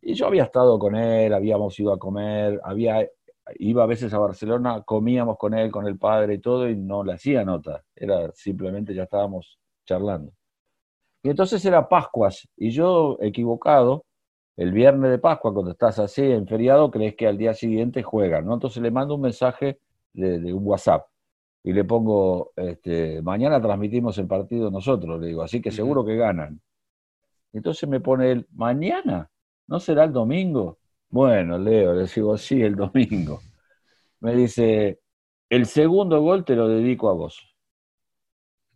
[0.00, 3.06] Y yo había estado con él, habíamos ido a comer, había,
[3.58, 7.04] iba a veces a Barcelona, comíamos con él, con el padre y todo, y no
[7.04, 10.32] le hacía nota, era simplemente ya estábamos charlando.
[11.22, 14.04] Y entonces era Pascuas, y yo equivocado,
[14.56, 18.46] el viernes de Pascua, cuando estás así en feriado, crees que al día siguiente juegan,
[18.46, 18.54] ¿no?
[18.54, 19.80] Entonces le mando un mensaje
[20.12, 21.06] de un WhatsApp
[21.62, 26.16] y le pongo, este, mañana transmitimos el partido nosotros, le digo, así que seguro que
[26.16, 26.60] ganan.
[27.52, 29.30] Entonces me pone él, mañana,
[29.66, 30.78] ¿no será el domingo?
[31.10, 33.40] Bueno, Leo, le digo, sí, el domingo.
[34.20, 35.00] Me dice,
[35.48, 37.38] el segundo gol te lo dedico a vos.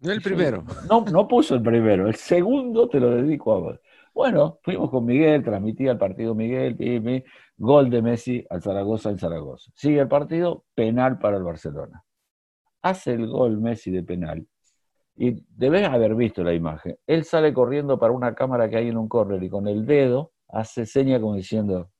[0.00, 0.64] No el primero.
[0.90, 3.80] No, no puso el primero, el segundo te lo dedico a vos.
[4.12, 7.24] Bueno, fuimos con Miguel, transmitía el partido Miguel, y
[7.56, 9.70] gol de Messi al Zaragoza en Zaragoza.
[9.74, 12.04] Sigue el partido, penal para el Barcelona
[12.84, 14.46] hace el gol Messi de penal.
[15.16, 16.98] Y debes haber visto la imagen.
[17.06, 20.32] Él sale corriendo para una cámara que hay en un córner y con el dedo
[20.48, 21.90] hace seña como diciendo.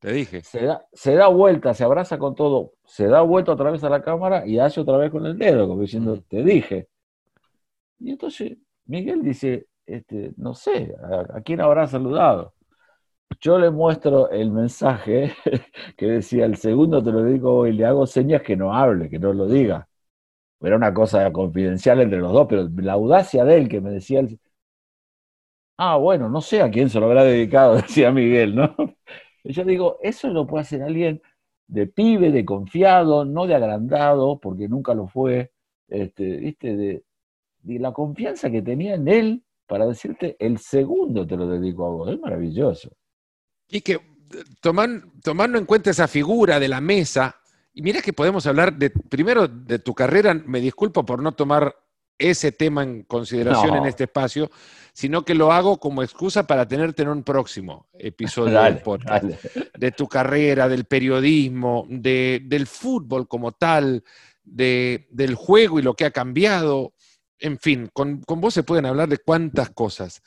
[0.00, 0.42] Te dije.
[0.42, 3.90] Se da, se da vuelta, se abraza con todo, se da vuelta otra vez a
[3.90, 6.88] la cámara y hace otra vez con el dedo, como diciendo, te dije.
[7.98, 10.94] Y entonces Miguel dice, este, no sé,
[11.32, 12.54] ¿a, quién habrá saludado?
[13.40, 15.34] Yo le muestro el mensaje
[15.96, 19.18] que decía, el segundo te lo digo y le hago señas que no hable, que
[19.18, 19.86] no lo diga
[20.62, 24.22] era una cosa confidencial entre los dos, pero la audacia de él que me decía,
[25.76, 28.74] ah, bueno, no sé a quién se lo habrá dedicado, decía Miguel, ¿no?
[29.44, 31.22] Yo digo, eso lo puede hacer alguien
[31.66, 35.52] de pibe, de confiado, no de agrandado, porque nunca lo fue,
[35.88, 36.76] este, ¿viste?
[36.76, 37.04] De,
[37.62, 42.10] la confianza que tenía en él para decirte, el segundo te lo dedico a vos,
[42.10, 42.90] es maravilloso.
[43.68, 44.00] Y que
[44.60, 47.36] tomando en cuenta esa figura de la mesa,
[47.72, 51.76] y mira que podemos hablar de, primero de tu carrera, me disculpo por no tomar
[52.20, 54.50] ese tema en consideración en este espacio,
[54.92, 59.24] sino que lo hago como excusa para tenerte en un próximo episodio del podcast.
[59.76, 64.04] De tu carrera, del periodismo, del fútbol como tal,
[64.44, 66.92] del juego y lo que ha cambiado.
[67.38, 70.22] En fin, con, vos se pueden hablar de cuántas cosas.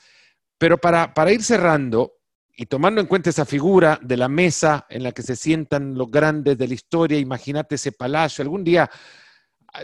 [0.57, 2.13] Pero para, para ir cerrando,
[2.55, 6.09] y tomando en cuenta esa figura de la mesa en la que se sientan los
[6.11, 8.89] grandes de la historia, imagínate ese palacio, algún día,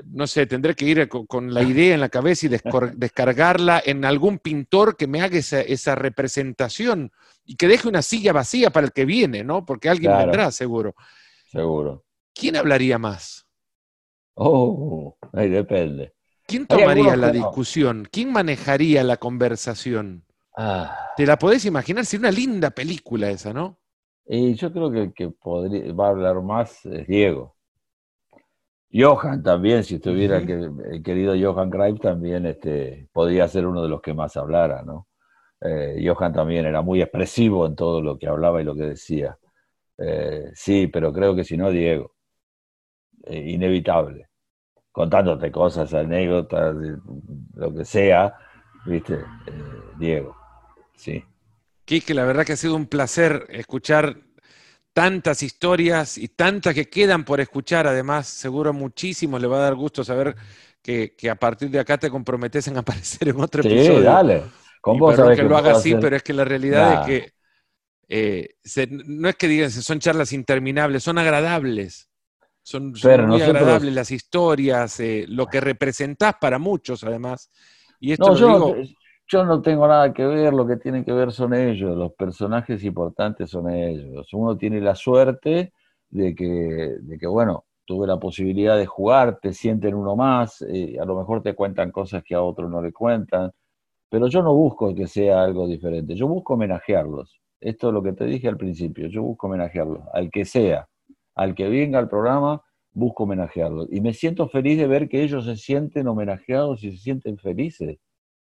[0.05, 2.49] no sé, tendré que ir con, la idea en la cabeza y
[2.95, 7.11] descargarla en algún pintor que me haga esa, representación
[7.45, 9.65] y que deje una silla vacía para el que viene, ¿no?
[9.65, 10.95] Porque alguien vendrá, seguro.
[11.51, 12.05] Seguro.
[12.33, 13.47] ¿Quién hablaría más?
[14.35, 16.13] Oh, ahí depende.
[16.45, 18.07] ¿Quién tomaría la discusión?
[18.11, 20.25] ¿Quién manejaría la conversación?
[20.57, 21.11] Ah.
[21.15, 23.79] Te la podés imaginar, sería una linda película esa, ¿no?
[24.25, 27.55] Y yo creo que el que podría, va a hablar más es Diego.
[28.91, 34.01] Johan también, si estuviera el, querido Johan Cruyff, también este, podría ser uno de los
[34.01, 35.07] que más hablara, ¿no?
[35.61, 39.37] Eh, Johan también era muy expresivo en todo lo que hablaba y lo que decía.
[39.97, 42.15] Eh, sí, pero creo que si no, Diego.
[43.23, 44.29] Eh, inevitable.
[44.91, 46.75] Contándote cosas, anécdotas,
[47.53, 48.33] lo que sea,
[48.85, 49.19] ¿viste?
[49.99, 50.35] Diego.
[50.95, 51.23] Sí.
[51.85, 54.17] Quique, la verdad que ha sido un placer escuchar
[54.93, 57.87] tantas historias y tantas que quedan por escuchar.
[57.87, 60.35] Además, seguro muchísimos le va a dar gusto saber
[60.81, 64.43] que, a partir de acá te comprometes en aparecer en otro sí, dale.
[64.81, 67.33] Con vos que, lo haga así, pero es que la realidad es que
[68.07, 68.55] eh,
[69.05, 72.09] no es que digan son charlas interminables, son agradables.
[72.61, 72.93] Son,
[73.27, 77.49] muy agradables las historias, eh, lo que representás para muchos, además.
[77.99, 78.75] Y esto lo digo
[79.29, 82.83] yo no tengo nada que ver, lo que tienen que ver son ellos, los personajes
[82.83, 84.33] importantes son ellos.
[84.33, 85.73] Uno tiene la suerte
[86.09, 86.45] de que,
[87.01, 91.15] de que bueno, tuve la posibilidad de jugar, te sienten uno más, eh, a lo
[91.17, 93.51] mejor te cuentan cosas que a otros no le cuentan.
[94.09, 97.41] pero yo no busco que sea algo diferente, yo busco homenajearlos.
[97.61, 100.89] Esto es lo que te dije al principio, yo busco homenajearlos, al que sea,
[101.35, 102.63] al que venga al programa,
[102.93, 103.87] busco homenajearlos.
[103.91, 107.99] Y me siento feliz de ver que ellos se sienten homenajeados y se sienten felices.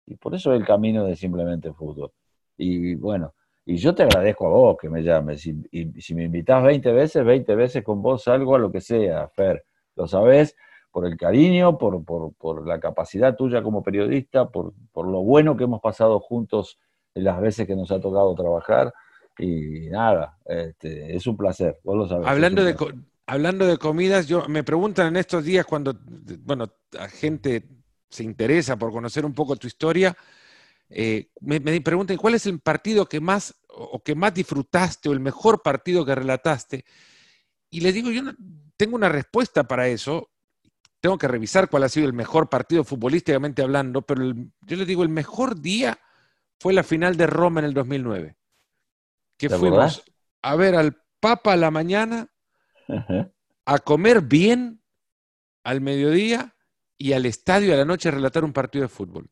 [0.08, 2.10] Y por eso es el camino de simplemente fútbol.
[2.56, 3.34] Y bueno,
[3.64, 5.46] y yo te agradezco a vos que me llames.
[5.46, 8.80] Y, y si me invitas 20 veces, 20 veces con vos salgo a lo que
[8.80, 9.64] sea, Fer.
[9.94, 10.56] Lo sabés,
[10.90, 15.56] por el cariño, por, por, por la capacidad tuya como periodista, por, por, lo bueno
[15.56, 16.78] que hemos pasado juntos
[17.14, 18.92] en las veces que nos ha tocado trabajar.
[19.38, 22.26] Y nada, este, es un placer, vos lo sabés.
[22.26, 22.74] Hablando de,
[23.26, 25.94] hablando de comidas, yo me preguntan en estos días cuando,
[26.40, 26.68] bueno,
[27.10, 27.62] gente
[28.10, 30.16] se interesa por conocer un poco tu historia,
[30.90, 35.12] eh, me, me, preguntan cuál es el partido que más o que más disfrutaste o
[35.12, 36.84] el mejor partido que relataste.
[37.70, 38.34] Y les digo, yo no,
[38.76, 40.30] tengo una respuesta para eso.
[41.00, 44.86] Tengo que revisar cuál ha sido el mejor partido futbolísticamente hablando, pero el, yo les
[44.86, 45.98] digo, el mejor día
[46.58, 48.36] fue la final de Roma en el 2009.
[49.36, 50.02] Que fuimos
[50.42, 52.28] a ver al Papa a la mañana,
[53.64, 54.82] a comer bien
[55.62, 56.56] al mediodía
[56.98, 59.30] y al estadio a la noche a relatar un partido de fútbol.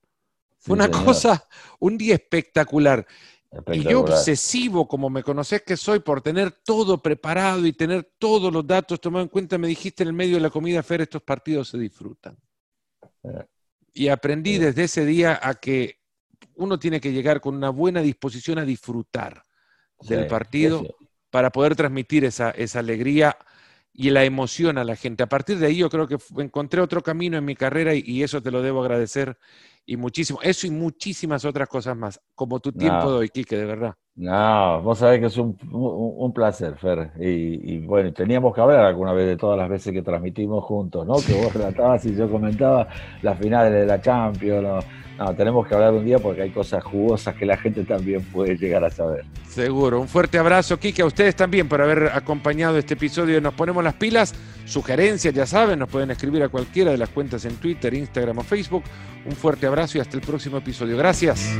[0.57, 1.05] Fue sí, una señor.
[1.05, 1.49] cosa,
[1.81, 3.07] un día espectacular.
[3.73, 8.53] Y yo obsesivo, como me conoces que soy, por tener todo preparado y tener todos
[8.53, 11.23] los datos tomados en cuenta, me dijiste en el medio de la comida, Fer, estos
[11.23, 12.37] partidos se disfrutan.
[13.93, 16.01] Y aprendí desde ese día a que
[16.55, 19.43] uno tiene que llegar con una buena disposición a disfrutar
[20.01, 20.85] del partido
[21.31, 23.37] para poder transmitir esa, esa alegría
[23.97, 25.23] y la emoción a la gente.
[25.23, 28.23] A partir de ahí yo creo que encontré otro camino en mi carrera y, y
[28.23, 29.39] eso te lo debo agradecer
[29.87, 30.41] y muchísimo.
[30.43, 33.13] Eso y muchísimas otras cosas más, como tu tiempo no.
[33.13, 33.95] de hoy, Quique, de verdad.
[34.17, 37.11] No, vos sabés que es un, un, placer, Fer.
[37.21, 41.17] Y, bueno, teníamos que hablar alguna vez de todas las veces que transmitimos juntos, ¿no?
[41.17, 42.89] Que vos relatabas y yo comentaba
[43.21, 44.63] las finales de la Champions.
[44.63, 44.79] ¿no?
[45.19, 48.57] no, tenemos que hablar un día porque hay cosas jugosas que la gente también puede
[48.57, 49.27] llegar a saber.
[49.49, 50.01] Seguro.
[50.01, 53.95] Un fuerte abrazo, Quique, a ustedes también por haber acompañado este episodio Nos Ponemos las
[53.95, 54.35] Pilas.
[54.65, 58.43] Sugerencias, ya saben, nos pueden escribir a cualquiera de las cuentas en Twitter, Instagram o
[58.43, 58.85] Facebook.
[59.27, 60.97] Un fuerte abrazo y hasta el próximo episodio.
[60.97, 61.55] Gracias.